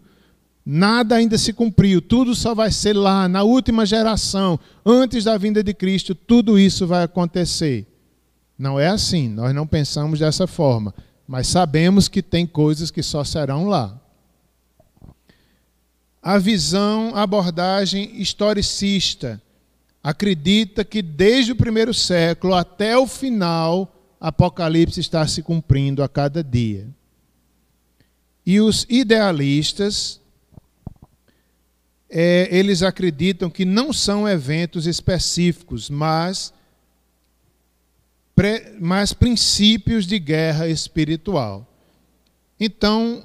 [0.65, 5.63] Nada ainda se cumpriu, tudo só vai ser lá, na última geração, antes da vinda
[5.63, 7.87] de Cristo, tudo isso vai acontecer.
[8.57, 10.93] Não é assim, nós não pensamos dessa forma,
[11.27, 13.99] mas sabemos que tem coisas que só serão lá.
[16.21, 19.41] A visão, a abordagem historicista
[20.03, 26.43] acredita que desde o primeiro século até o final, Apocalipse está se cumprindo a cada
[26.43, 26.87] dia.
[28.45, 30.19] E os idealistas
[32.09, 36.51] é, eles acreditam que não são eventos específicos, mas,
[38.35, 41.67] pré, mas princípios de guerra espiritual.
[42.59, 43.23] Então,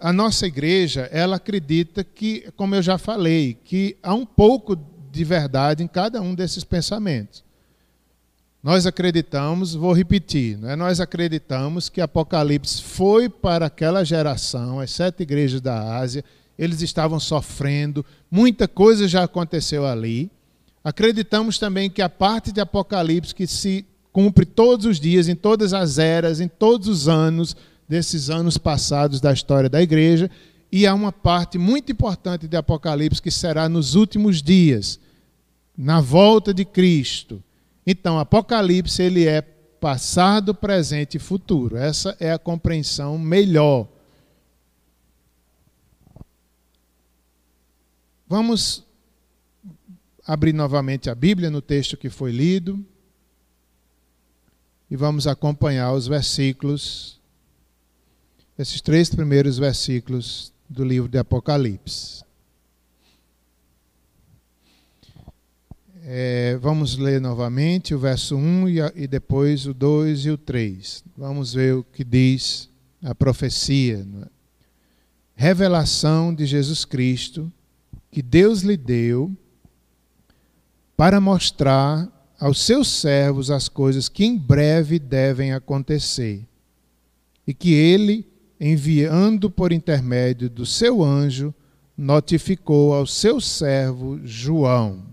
[0.00, 4.76] a nossa igreja, ela acredita que, como eu já falei, que há um pouco
[5.10, 7.44] de verdade em cada um desses pensamentos.
[8.62, 10.74] Nós acreditamos, vou repetir, é?
[10.74, 16.24] nós acreditamos que Apocalipse foi para aquela geração, as sete igrejas da Ásia,
[16.58, 20.28] eles estavam sofrendo, muita coisa já aconteceu ali.
[20.82, 25.72] Acreditamos também que a parte de Apocalipse que se cumpre todos os dias, em todas
[25.72, 27.54] as eras, em todos os anos,
[27.88, 30.28] desses anos passados da história da igreja,
[30.70, 34.98] e há uma parte muito importante de Apocalipse que será nos últimos dias,
[35.76, 37.40] na volta de Cristo.
[37.90, 41.76] Então, Apocalipse ele é passado, presente e futuro.
[41.76, 43.88] Essa é a compreensão melhor
[48.28, 48.84] Vamos
[50.26, 52.84] abrir novamente a Bíblia no texto que foi lido
[54.90, 57.18] e vamos acompanhar os versículos,
[58.58, 62.22] esses três primeiros versículos do livro de Apocalipse.
[66.10, 71.04] É, vamos ler novamente o verso 1 e, e depois o 2 e o 3.
[71.14, 72.70] Vamos ver o que diz
[73.02, 74.06] a profecia.
[74.22, 74.28] É?
[75.34, 77.52] Revelação de Jesus Cristo
[78.10, 79.36] que Deus lhe deu
[80.96, 82.08] para mostrar
[82.40, 86.42] aos seus servos as coisas que em breve devem acontecer.
[87.46, 88.26] E que ele,
[88.58, 91.54] enviando por intermédio do seu anjo,
[91.94, 95.07] notificou ao seu servo João.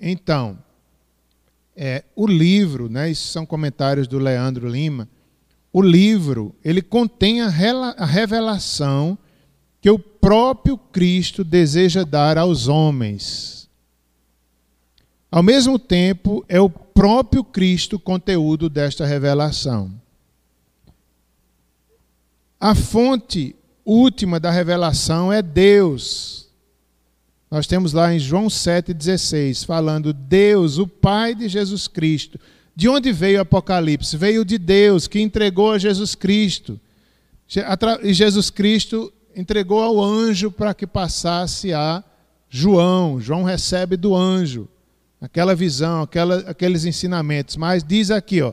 [0.00, 0.58] Então,
[1.76, 5.08] é, o livro, né, são comentários do Leandro Lima,
[5.72, 9.18] o livro, ele contém a, a revelação
[9.80, 13.68] que o próprio Cristo deseja dar aos homens.
[15.30, 19.92] Ao mesmo tempo, é o próprio Cristo o conteúdo desta revelação.
[22.58, 26.47] A fonte última da revelação é Deus.
[27.50, 32.38] Nós temos lá em João 7,16, falando Deus, o Pai de Jesus Cristo.
[32.76, 34.16] De onde veio o Apocalipse?
[34.16, 36.78] Veio de Deus, que entregou a Jesus Cristo.
[38.02, 42.04] E Jesus Cristo entregou ao anjo para que passasse a
[42.50, 43.20] João.
[43.20, 44.68] João recebe do anjo
[45.20, 47.56] aquela visão, aquela, aqueles ensinamentos.
[47.56, 48.52] Mas diz aqui, ó,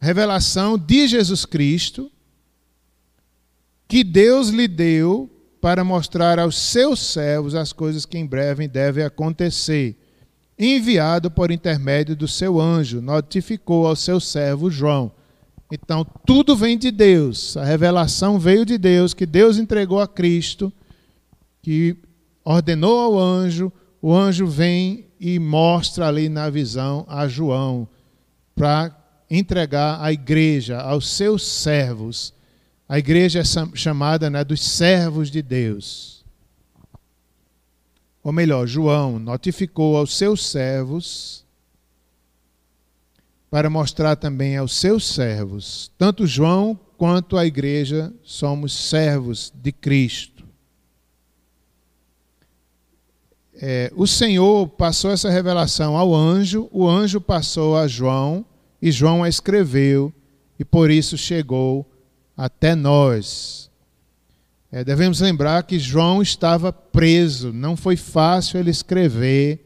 [0.00, 2.10] revelação de Jesus Cristo
[3.86, 5.30] que Deus lhe deu
[5.68, 9.96] para mostrar aos seus servos as coisas que em breve devem acontecer.
[10.58, 15.12] Enviado por intermédio do seu anjo, notificou ao seu servo João
[15.70, 17.56] então, tudo vem de Deus.
[17.56, 20.72] A revelação veio de Deus, que Deus entregou a Cristo,
[21.62, 21.94] que
[22.42, 27.86] ordenou ao anjo, o anjo vem e mostra ali na visão a João,
[28.54, 28.96] para
[29.30, 32.32] entregar à igreja, aos seus servos.
[32.88, 36.24] A igreja é chamada né, dos servos de Deus.
[38.22, 41.44] Ou melhor, João notificou aos seus servos
[43.50, 50.44] para mostrar também aos seus servos, tanto João quanto a igreja somos servos de Cristo.
[53.54, 58.44] É, o Senhor passou essa revelação ao anjo, o anjo passou a João,
[58.80, 60.12] e João a escreveu,
[60.58, 61.86] e por isso chegou
[62.38, 63.68] até nós.
[64.70, 69.64] É, devemos lembrar que João estava preso, não foi fácil ele escrever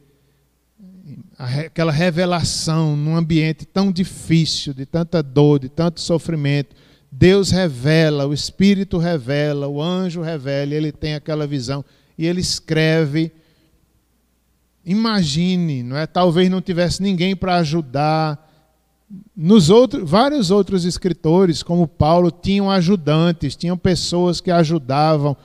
[1.37, 6.75] aquela revelação num ambiente tão difícil, de tanta dor, de tanto sofrimento.
[7.11, 11.85] Deus revela, o Espírito revela, o anjo revela, ele tem aquela visão
[12.17, 13.33] e ele escreve.
[14.85, 16.07] Imagine, não é?
[16.07, 18.42] Talvez não tivesse ninguém para ajudar.
[19.37, 25.37] Nos outros, vários outros escritores, como Paulo, tinham ajudantes, tinham pessoas que ajudavam,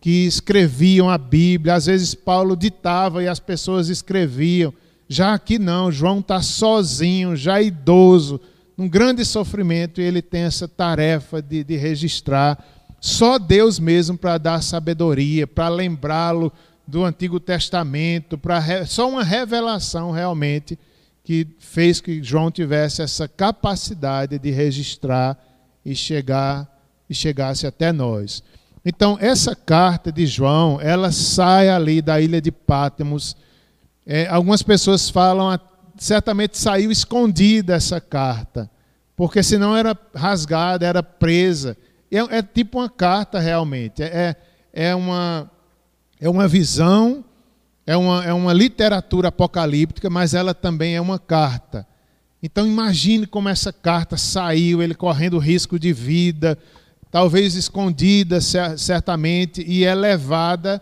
[0.00, 1.74] que escreviam a Bíblia.
[1.74, 4.74] Às vezes Paulo ditava e as pessoas escreviam.
[5.08, 8.40] Já aqui não, João está sozinho, já idoso,
[8.76, 12.62] num grande sofrimento, e ele tem essa tarefa de, de registrar.
[13.00, 16.52] Só Deus mesmo para dar sabedoria, para lembrá-lo
[16.86, 20.78] do Antigo Testamento, para só uma revelação realmente
[21.24, 25.36] que fez que João tivesse essa capacidade de registrar
[25.84, 26.70] e chegar
[27.10, 28.42] e chegasse até nós.
[28.84, 33.36] Então, essa carta de João, ela sai ali da ilha de Pátimos
[34.06, 35.58] é, algumas pessoas falam,
[35.96, 38.70] certamente saiu escondida essa carta,
[39.16, 41.76] porque senão era rasgada, era presa.
[42.10, 44.06] É, é tipo uma carta realmente, é,
[44.72, 45.50] é, é, uma,
[46.20, 47.24] é uma visão,
[47.86, 51.86] é uma, é uma literatura apocalíptica, mas ela também é uma carta.
[52.42, 56.58] Então imagine como essa carta saiu, ele correndo risco de vida,
[57.10, 60.80] talvez escondida certamente, e é levada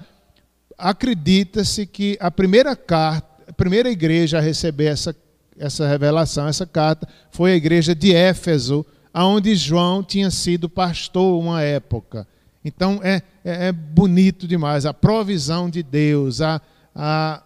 [0.83, 5.15] acredita-se que a primeira carta, a primeira igreja a receber essa,
[5.57, 8.85] essa revelação, essa carta, foi a igreja de Éfeso,
[9.15, 12.27] aonde João tinha sido pastor uma época.
[12.65, 16.61] Então é, é, é bonito demais a provisão de Deus, a,
[16.95, 17.43] a,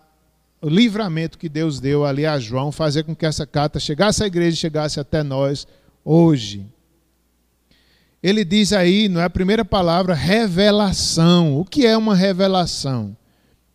[0.60, 4.26] o livramento que Deus deu ali a João, fazer com que essa carta chegasse à
[4.26, 5.66] igreja e chegasse até nós
[6.04, 6.66] hoje.
[8.22, 11.58] Ele diz aí, não é a primeira palavra, revelação.
[11.60, 13.16] O que é uma revelação?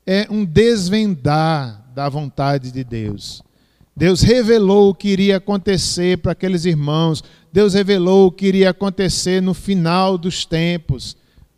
[0.05, 3.41] É um desvendar da vontade de Deus.
[3.95, 7.23] Deus revelou o que iria acontecer para aqueles irmãos.
[7.51, 11.15] Deus revelou o que iria acontecer no final dos tempos.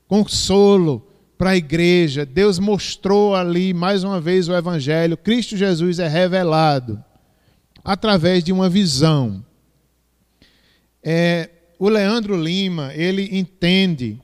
[0.07, 1.07] Consolo
[1.43, 2.25] para a igreja.
[2.25, 5.17] Deus mostrou ali mais uma vez o evangelho.
[5.17, 7.03] Cristo Jesus é revelado
[7.83, 9.43] através de uma visão.
[11.03, 14.21] É, o Leandro Lima, ele entende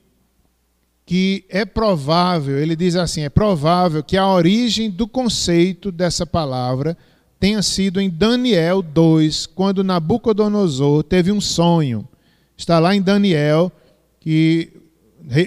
[1.04, 6.96] que é provável, ele diz assim, é provável que a origem do conceito dessa palavra
[7.38, 12.08] tenha sido em Daniel 2, quando Nabucodonosor teve um sonho.
[12.56, 13.70] Está lá em Daniel
[14.18, 14.79] que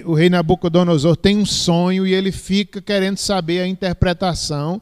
[0.06, 4.80] o rei Nabucodonosor tem um sonho e ele fica querendo saber a interpretação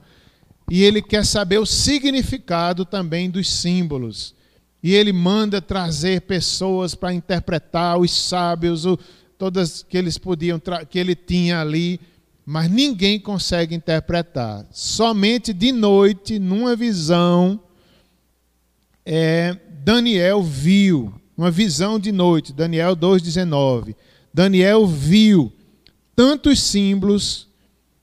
[0.71, 4.33] e ele quer saber o significado também dos símbolos
[4.81, 8.99] e ele manda trazer pessoas para interpretar os sábios, o,
[9.37, 12.01] todas que eles podiam que ele tinha ali,
[12.45, 14.67] mas ninguém consegue interpretar.
[14.71, 17.61] Somente de noite, numa visão,
[19.05, 23.95] é, Daniel viu, uma visão de noite, Daniel 2,19.
[24.33, 25.53] Daniel viu
[26.17, 27.49] tantos símbolos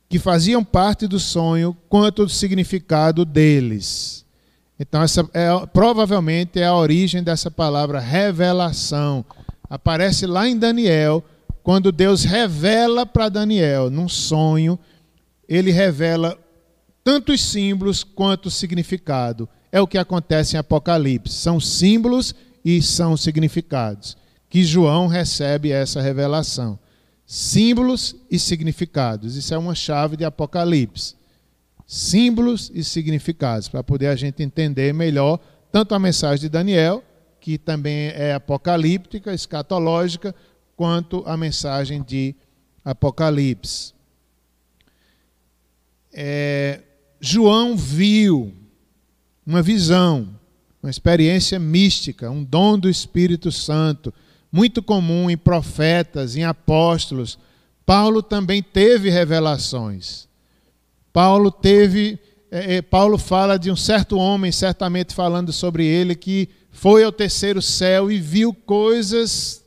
[0.08, 4.26] que faziam parte do sonho, quanto do significado deles.
[4.80, 9.24] Então, essa é, provavelmente é a origem dessa palavra revelação.
[9.70, 11.24] Aparece lá em Daniel,
[11.62, 14.80] quando Deus revela para Daniel, num sonho,
[15.48, 16.38] ele revela
[17.04, 19.48] tanto os símbolos quanto significado.
[19.72, 21.36] É o que acontece em Apocalipse.
[21.36, 24.18] São símbolos e são significados.
[24.50, 26.80] Que João recebe essa revelação.
[27.26, 29.36] Símbolos e significados.
[29.36, 31.20] Isso é uma chave de Apocalipse
[31.92, 35.40] símbolos e significados, para poder a gente entender melhor
[35.72, 37.04] tanto a mensagem de Daniel,
[37.40, 40.36] que também é apocalíptica, escatológica,
[40.76, 42.36] quanto a mensagem de
[42.86, 43.92] Apocalipse.
[46.14, 46.82] É,
[47.20, 48.54] João viu
[49.44, 50.30] uma visão,
[50.84, 54.14] uma experiência mística, um dom do Espírito Santo,
[54.52, 57.38] muito comum em profetas, em apóstolos.
[57.86, 60.28] Paulo também teve revelações.
[61.12, 62.20] Paulo teve,
[62.52, 67.12] é, é, Paulo fala de um certo homem, certamente falando sobre ele, que foi ao
[67.12, 69.64] terceiro céu e viu coisas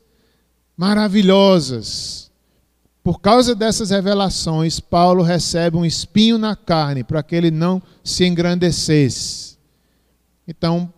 [0.76, 2.30] maravilhosas.
[3.02, 8.24] Por causa dessas revelações, Paulo recebe um espinho na carne para que ele não se
[8.24, 9.58] engrandecesse.
[10.46, 10.92] Então,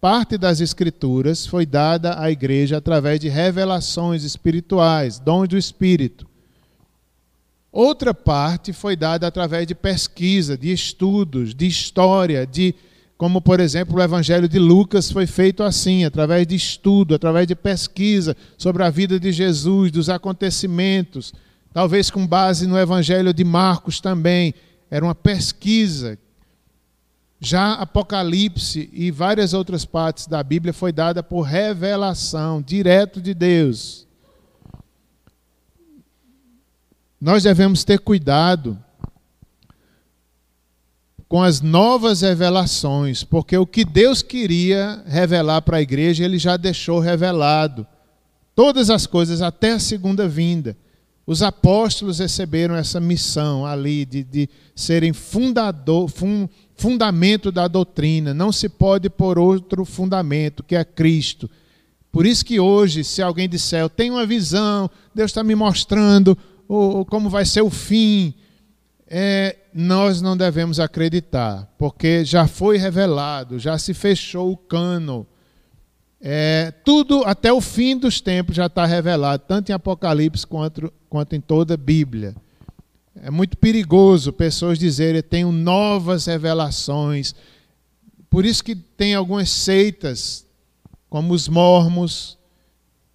[0.00, 6.26] parte das Escrituras foi dada à igreja através de revelações espirituais, dons do Espírito.
[7.72, 12.74] Outra parte foi dada através de pesquisa, de estudos, de história, de
[13.18, 17.54] como por exemplo o Evangelho de Lucas foi feito assim, através de estudo, através de
[17.54, 21.32] pesquisa sobre a vida de Jesus, dos acontecimentos,
[21.72, 24.54] talvez com base no Evangelho de Marcos também.
[24.90, 26.18] Era uma pesquisa.
[27.38, 34.06] Já Apocalipse e várias outras partes da Bíblia foi dada por revelação, direto de Deus.
[37.20, 38.78] Nós devemos ter cuidado
[41.28, 46.56] com as novas revelações, porque o que Deus queria revelar para a igreja, ele já
[46.56, 47.86] deixou revelado.
[48.54, 50.76] Todas as coisas até a segunda vinda.
[51.26, 58.34] Os apóstolos receberam essa missão ali de, de serem fundador, fun, fundamento da doutrina.
[58.34, 61.50] Não se pode pôr outro fundamento, que é Cristo.
[62.12, 66.36] Por isso que hoje, se alguém disser, eu tenho uma visão, Deus está me mostrando
[67.08, 68.34] como vai ser o fim,
[69.06, 75.26] é, nós não devemos acreditar, porque já foi revelado, já se fechou o cano.
[76.20, 81.36] É, tudo até o fim dos tempos já está revelado, tanto em Apocalipse quanto, quanto
[81.36, 82.34] em toda a Bíblia.
[83.22, 87.34] É muito perigoso pessoas dizerem tenho novas revelações.
[88.28, 90.46] Por isso que tem algumas seitas,
[91.08, 92.36] como os mormos,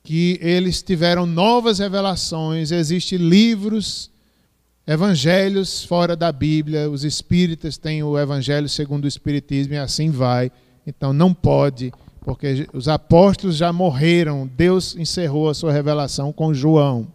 [0.03, 2.71] que eles tiveram novas revelações.
[2.71, 4.09] Existem livros
[4.87, 10.51] evangelhos fora da Bíblia, os espíritas têm o evangelho segundo o espiritismo e assim vai.
[10.85, 17.07] Então não pode, porque os apóstolos já morreram, Deus encerrou a sua revelação com João.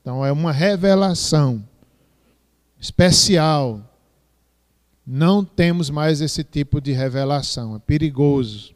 [0.00, 1.62] Então é uma revelação
[2.80, 3.86] especial.
[5.06, 8.74] Não temos mais esse tipo de revelação, é perigoso.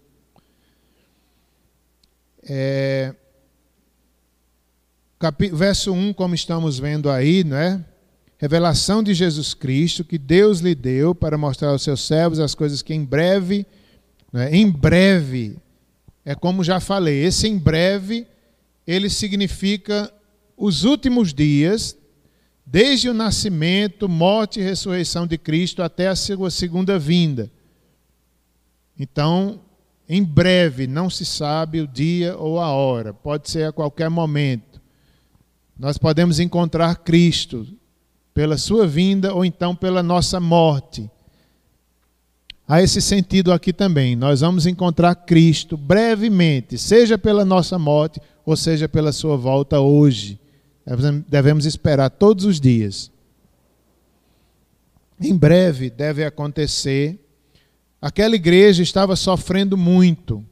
[2.42, 3.14] É,
[5.52, 7.84] verso 1, como estamos vendo aí, não é?
[8.44, 12.82] revelação de Jesus Cristo que Deus lhe deu para mostrar aos seus servos as coisas
[12.82, 13.64] que em breve,
[14.30, 15.56] né, em breve,
[16.24, 18.26] é como já falei, esse em breve,
[18.86, 20.12] ele significa
[20.56, 21.96] os últimos dias,
[22.64, 27.50] desde o nascimento, morte e ressurreição de Cristo até a sua segunda vinda.
[28.98, 29.60] Então,
[30.08, 34.80] em breve, não se sabe o dia ou a hora, pode ser a qualquer momento.
[35.78, 37.66] Nós podemos encontrar Cristo
[38.32, 41.10] pela sua vinda ou então pela nossa morte.
[42.66, 44.16] Há esse sentido aqui também.
[44.16, 50.38] Nós vamos encontrar Cristo brevemente, seja pela nossa morte ou seja pela sua volta hoje.
[51.28, 53.10] Devemos esperar todos os dias.
[55.20, 57.18] Em breve deve acontecer.
[58.00, 60.44] Aquela igreja estava sofrendo muito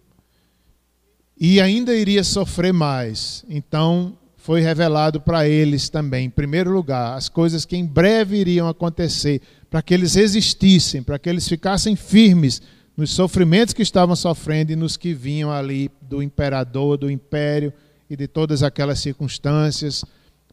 [1.38, 3.44] e ainda iria sofrer mais.
[3.48, 8.68] Então, foi revelado para eles também, em primeiro lugar, as coisas que em breve iriam
[8.68, 12.60] acontecer, para que eles resistissem, para que eles ficassem firmes
[12.96, 17.72] nos sofrimentos que estavam sofrendo e nos que vinham ali do imperador, do império
[18.10, 20.04] e de todas aquelas circunstâncias.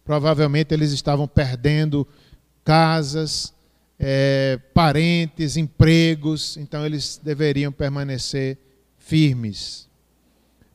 [0.09, 2.07] Provavelmente eles estavam perdendo
[2.65, 3.53] casas,
[3.99, 8.57] é, parentes, empregos, então eles deveriam permanecer
[8.97, 9.87] firmes.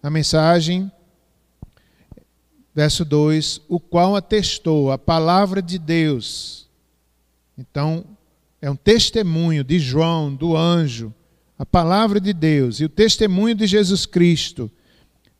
[0.00, 0.88] A mensagem
[2.72, 6.68] verso 2: o qual atestou a palavra de Deus.
[7.58, 8.04] Então,
[8.62, 11.12] é um testemunho de João, do anjo,
[11.58, 14.70] a palavra de Deus e o testemunho de Jesus Cristo.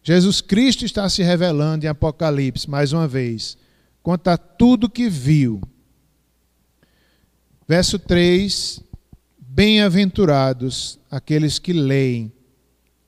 [0.03, 3.57] Jesus Cristo está se revelando em Apocalipse, mais uma vez,
[4.05, 5.63] quanto a tudo que viu.
[7.67, 8.81] Verso 3:
[9.39, 12.31] Bem-aventurados aqueles que leem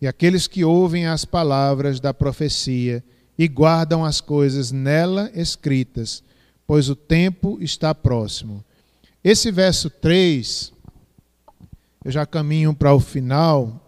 [0.00, 3.04] e aqueles que ouvem as palavras da profecia
[3.38, 6.24] e guardam as coisas nela escritas,
[6.66, 8.64] pois o tempo está próximo.
[9.22, 10.72] Esse verso 3,
[12.06, 13.82] eu já caminho para o final.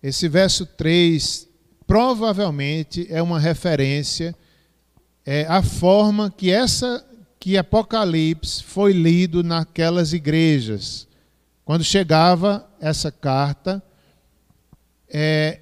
[0.00, 1.48] Esse verso 3
[1.84, 4.36] provavelmente é uma referência
[5.24, 7.04] é, à forma que essa
[7.38, 11.08] que Apocalipse foi lido naquelas igrejas.
[11.64, 13.82] Quando chegava essa carta,
[15.08, 15.58] é,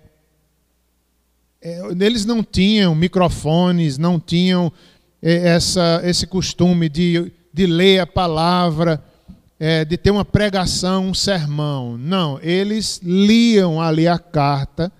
[1.62, 4.72] é, eles não tinham microfones, não tinham
[5.22, 9.02] é, essa, esse costume de, de ler a palavra,
[9.58, 11.98] é, de ter uma pregação, um sermão.
[11.98, 14.92] Não, eles liam ali a carta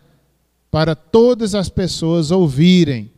[0.71, 3.11] para todas as pessoas ouvirem.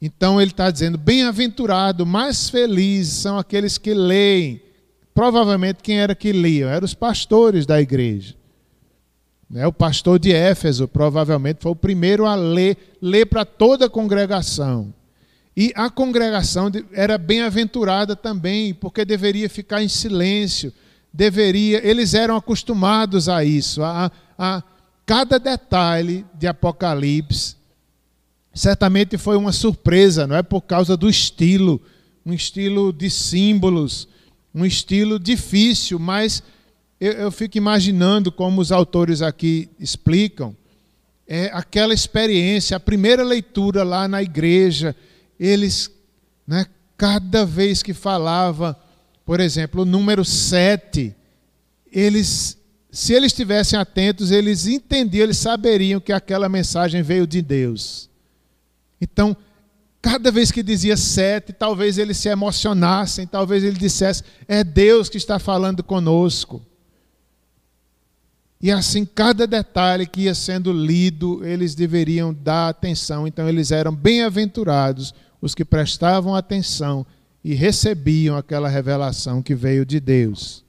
[0.00, 4.60] Então ele está dizendo: bem-aventurado, mais felizes são aqueles que leem.
[5.14, 6.68] Provavelmente quem era que liam?
[6.68, 8.34] Eram os pastores da igreja.
[9.48, 9.66] Né?
[9.66, 14.92] O pastor de Éfeso provavelmente foi o primeiro a ler, ler para toda a congregação.
[15.56, 20.70] E a congregação era bem-aventurada também, porque deveria ficar em silêncio,
[21.10, 24.62] deveria, eles eram acostumados a isso, a, a
[25.06, 27.55] cada detalhe de Apocalipse.
[28.56, 31.78] Certamente foi uma surpresa, não é por causa do estilo,
[32.24, 34.08] um estilo de símbolos,
[34.54, 36.42] um estilo difícil, mas
[36.98, 40.56] eu, eu fico imaginando como os autores aqui explicam,
[41.28, 44.96] é aquela experiência, a primeira leitura lá na igreja,
[45.38, 45.90] eles,
[46.46, 46.64] né,
[46.96, 48.74] cada vez que falava,
[49.22, 51.14] por exemplo, o número 7,
[51.92, 52.56] eles,
[52.90, 58.08] se eles estivessem atentos, eles entendiam, eles saberiam que aquela mensagem veio de Deus.
[59.00, 59.36] Então,
[60.00, 65.16] cada vez que dizia sete, talvez eles se emocionassem, talvez ele dissesse: é Deus que
[65.16, 66.62] está falando conosco.
[68.60, 73.26] E assim, cada detalhe que ia sendo lido, eles deveriam dar atenção.
[73.26, 77.06] Então, eles eram bem-aventurados os que prestavam atenção
[77.44, 80.64] e recebiam aquela revelação que veio de Deus.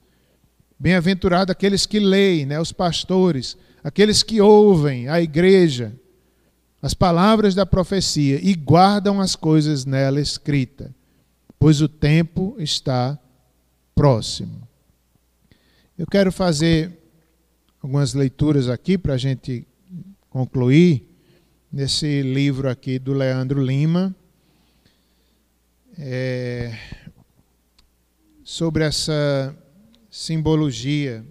[0.78, 5.92] Bem-aventurado aqueles que leem, né, os pastores, aqueles que ouvem a igreja,
[6.80, 10.90] as palavras da profecia e guardam as coisas nela escritas,
[11.58, 13.18] pois o tempo está
[13.94, 14.66] próximo.
[15.98, 16.96] Eu quero fazer
[17.82, 19.66] algumas leituras aqui para a gente
[20.30, 21.04] concluir
[21.70, 24.14] nesse livro aqui do Leandro Lima
[25.98, 26.78] é,
[28.44, 29.54] sobre essa
[30.08, 31.24] simbologia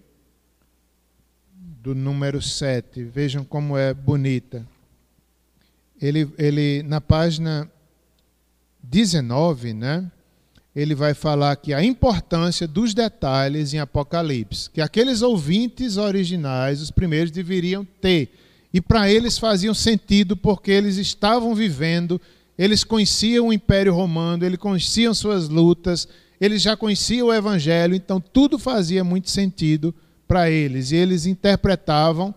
[1.56, 3.02] do número 7.
[3.06, 4.68] Vejam como é bonita.
[6.02, 7.70] Ele, ele na página
[8.84, 10.12] 19, né?
[10.76, 16.92] Ele vai falar aqui a importância dos detalhes em Apocalipse, que aqueles ouvintes originais, os
[16.92, 18.32] primeiros, deveriam ter.
[18.72, 22.22] E para eles faziam sentido porque eles estavam vivendo
[22.58, 26.08] eles conheciam o Império Romano, eles conheciam suas lutas,
[26.42, 29.94] eles já conheciam o Evangelho, então tudo fazia muito sentido
[30.28, 30.92] para eles.
[30.92, 32.34] E eles interpretavam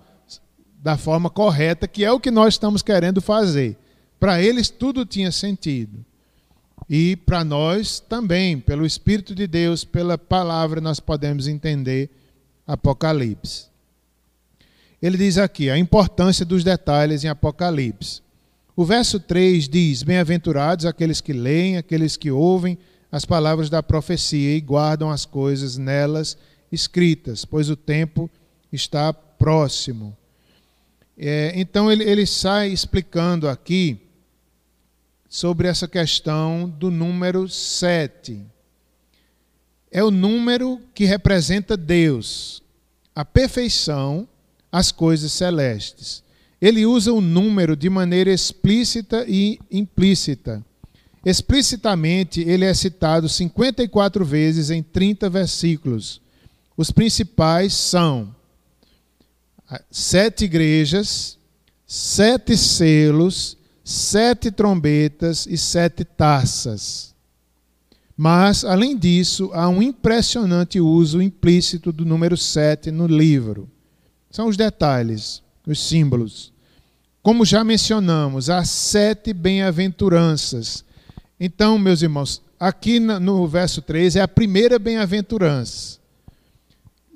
[0.83, 3.76] da forma correta, que é o que nós estamos querendo fazer.
[4.18, 6.05] Para eles tudo tinha sentido.
[6.89, 12.11] E para nós também, pelo Espírito de Deus, pela palavra, nós podemos entender
[12.66, 13.66] Apocalipse.
[15.01, 18.22] Ele diz aqui a importância dos detalhes em Apocalipse.
[18.74, 22.76] O verso 3 diz: Bem-aventurados aqueles que leem, aqueles que ouvem
[23.11, 26.37] as palavras da profecia e guardam as coisas nelas
[26.70, 28.31] escritas, pois o tempo
[28.72, 30.16] está próximo.
[31.22, 34.00] É, então ele, ele sai explicando aqui
[35.28, 38.40] sobre essa questão do número 7.
[39.90, 42.62] É o número que representa Deus,
[43.14, 44.26] a perfeição,
[44.72, 46.24] as coisas celestes
[46.60, 50.62] ele usa o número de maneira explícita e implícita.
[51.24, 56.20] Explicitamente, ele é citado 54 vezes em 30 versículos.
[56.76, 58.34] Os principais são
[59.90, 61.38] sete igrejas,
[61.86, 67.14] sete selos, sete trombetas e sete taças.
[68.16, 73.66] Mas, além disso, há um impressionante uso implícito do número 7 no livro.
[74.30, 76.52] São os detalhes os símbolos.
[77.22, 80.84] Como já mencionamos, há sete bem-aventuranças.
[81.38, 85.99] Então, meus irmãos, aqui no verso 3 é a primeira bem-aventurança.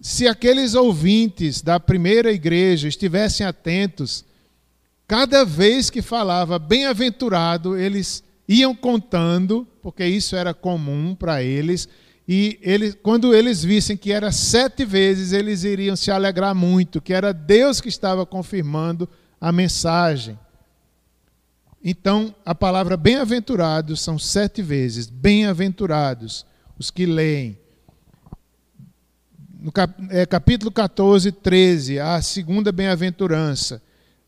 [0.06, 4.22] Se aqueles ouvintes da primeira igreja estivessem atentos,
[5.08, 11.88] cada vez que falava bem-aventurado, eles iam contando, porque isso era comum para eles,
[12.28, 17.14] e eles, quando eles vissem que era sete vezes, eles iriam se alegrar muito, que
[17.14, 19.08] era Deus que estava confirmando
[19.40, 20.38] a mensagem.
[21.82, 25.06] Então, a palavra bem-aventurados são sete vezes.
[25.06, 26.44] Bem-aventurados
[26.78, 27.63] os que leem.
[29.64, 29.72] No
[30.10, 33.80] é, capítulo 14, 13, a segunda bem-aventurança.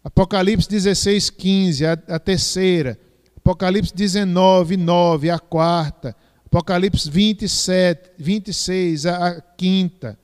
[0.02, 2.98] Apocalipse 16, 15, a, a terceira.
[3.36, 6.16] Apocalipse 19, 9, a quarta.
[6.46, 10.18] Apocalipse 27, 26, a, a quinta.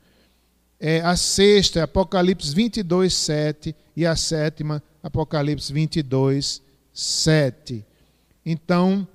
[0.81, 3.77] É, a sexta Apocalipse 22, 7.
[3.95, 7.85] E a sétima, Apocalipse 22, 7.
[8.47, 9.07] Então,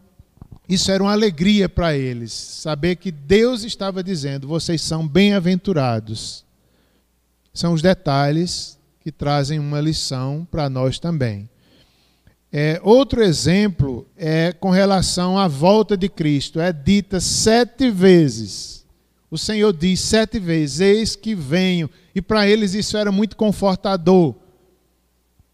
[0.67, 6.45] isso era uma alegria para eles, saber que Deus estava dizendo: vocês são bem-aventurados.
[7.53, 11.49] São os detalhes que trazem uma lição para nós também.
[12.51, 16.59] É, outro exemplo é com relação à volta de Cristo.
[16.59, 18.85] É dita sete vezes.
[19.31, 21.89] O Senhor diz sete vezes: Eis que venho.
[22.13, 24.35] E para eles isso era muito confortador.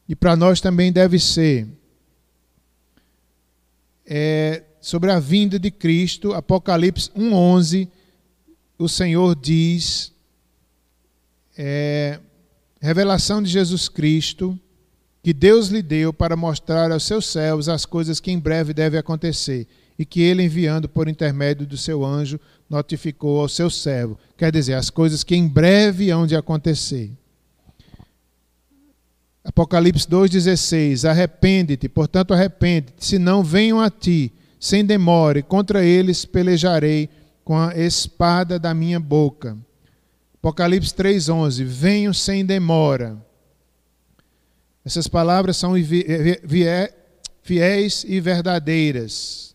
[0.09, 1.68] E para nós também deve ser.
[4.05, 7.88] É, sobre a vinda de Cristo, Apocalipse 1,11,
[8.77, 10.11] o Senhor diz.
[11.57, 12.19] É,
[12.81, 14.59] revelação de Jesus Cristo
[15.21, 18.99] que Deus lhe deu para mostrar aos seus servos as coisas que em breve devem
[18.99, 19.65] acontecer,
[19.97, 22.38] e que ele, enviando por intermédio do seu anjo,
[22.69, 24.19] notificou ao seu servo.
[24.36, 27.09] Quer dizer, as coisas que em breve hão de acontecer.
[29.45, 34.34] Apocalipse 2,16: Arrepende-te, portanto, arrepende-te, senão venham a ti,
[34.64, 37.09] sem demora, e contra eles pelejarei
[37.43, 39.57] com a espada da minha boca.
[40.36, 43.22] Apocalipse 3,11: Venham sem demora.
[44.86, 45.74] Essas palavras são
[47.43, 49.53] fiéis e verdadeiras.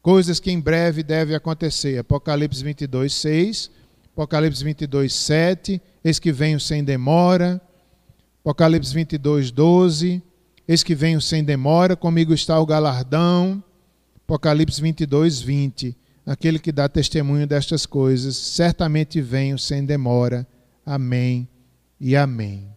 [0.00, 1.98] Coisas que em breve devem acontecer.
[1.98, 3.70] Apocalipse 22, 6.
[4.14, 5.82] Apocalipse 22, 7.
[6.02, 7.60] Eis que venho sem demora.
[8.40, 10.22] Apocalipse 22, 12.
[10.66, 13.62] Eis que venho sem demora, comigo está o galardão.
[14.28, 15.96] Apocalipse 22, 20.
[16.26, 20.46] Aquele que dá testemunho destas coisas, certamente venho sem demora.
[20.84, 21.48] Amém
[21.98, 22.68] e amém.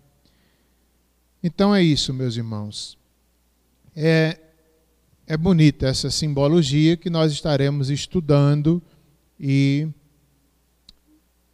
[1.44, 2.98] Então é isso, meus irmãos.
[3.94, 4.40] É,
[5.28, 8.82] é bonita essa simbologia que nós estaremos estudando
[9.38, 9.90] e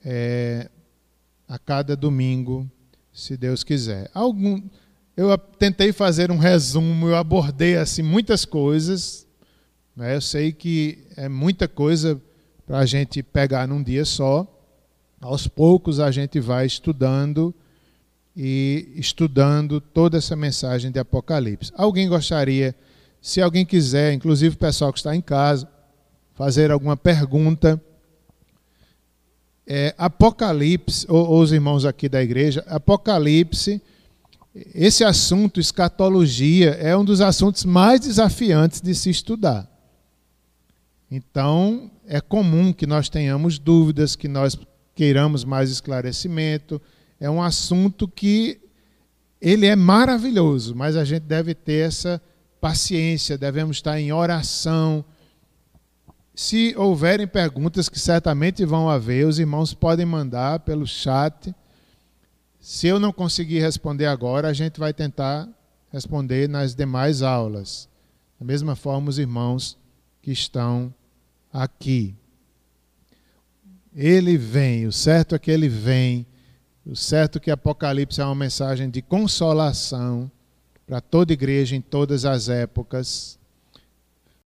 [0.06, 0.70] é,
[1.48, 2.70] a cada domingo,
[3.12, 4.12] se Deus quiser.
[4.14, 4.62] Algum,
[5.16, 9.27] eu tentei fazer um resumo, eu abordei assim muitas coisas.
[9.98, 10.16] Né?
[10.16, 12.22] Eu sei que é muita coisa
[12.68, 14.46] para a gente pegar num dia só.
[15.20, 17.54] Aos poucos a gente vai estudando
[18.36, 21.72] e estudando toda essa mensagem de Apocalipse.
[21.76, 22.76] Alguém gostaria,
[23.20, 25.68] se alguém quiser, inclusive o pessoal que está em casa,
[26.36, 27.82] fazer alguma pergunta.
[29.66, 33.82] É, Apocalipse, ou, ou os irmãos aqui da igreja, Apocalipse,
[34.74, 39.77] esse assunto, escatologia, é um dos assuntos mais desafiantes de se estudar.
[41.10, 44.58] Então, é comum que nós tenhamos dúvidas, que nós
[44.94, 46.82] queiramos mais esclarecimento,
[47.20, 48.60] é um assunto que
[49.40, 52.22] ele é maravilhoso, mas a gente deve ter essa
[52.60, 55.06] paciência, devemos estar em oração.
[56.36, 61.56] Se houverem perguntas, que certamente vão haver, os irmãos podem mandar pelo chat.
[62.60, 65.48] Se eu não conseguir responder agora, a gente vai tentar
[65.92, 67.88] responder nas demais aulas.
[68.40, 69.78] Da mesma forma, os irmãos
[70.22, 70.94] que estão
[71.64, 72.16] aqui.
[73.94, 76.26] Ele vem, o certo é que ele vem
[76.90, 80.32] o certo é que Apocalipse é uma mensagem de consolação
[80.86, 83.37] para toda igreja em todas as épocas.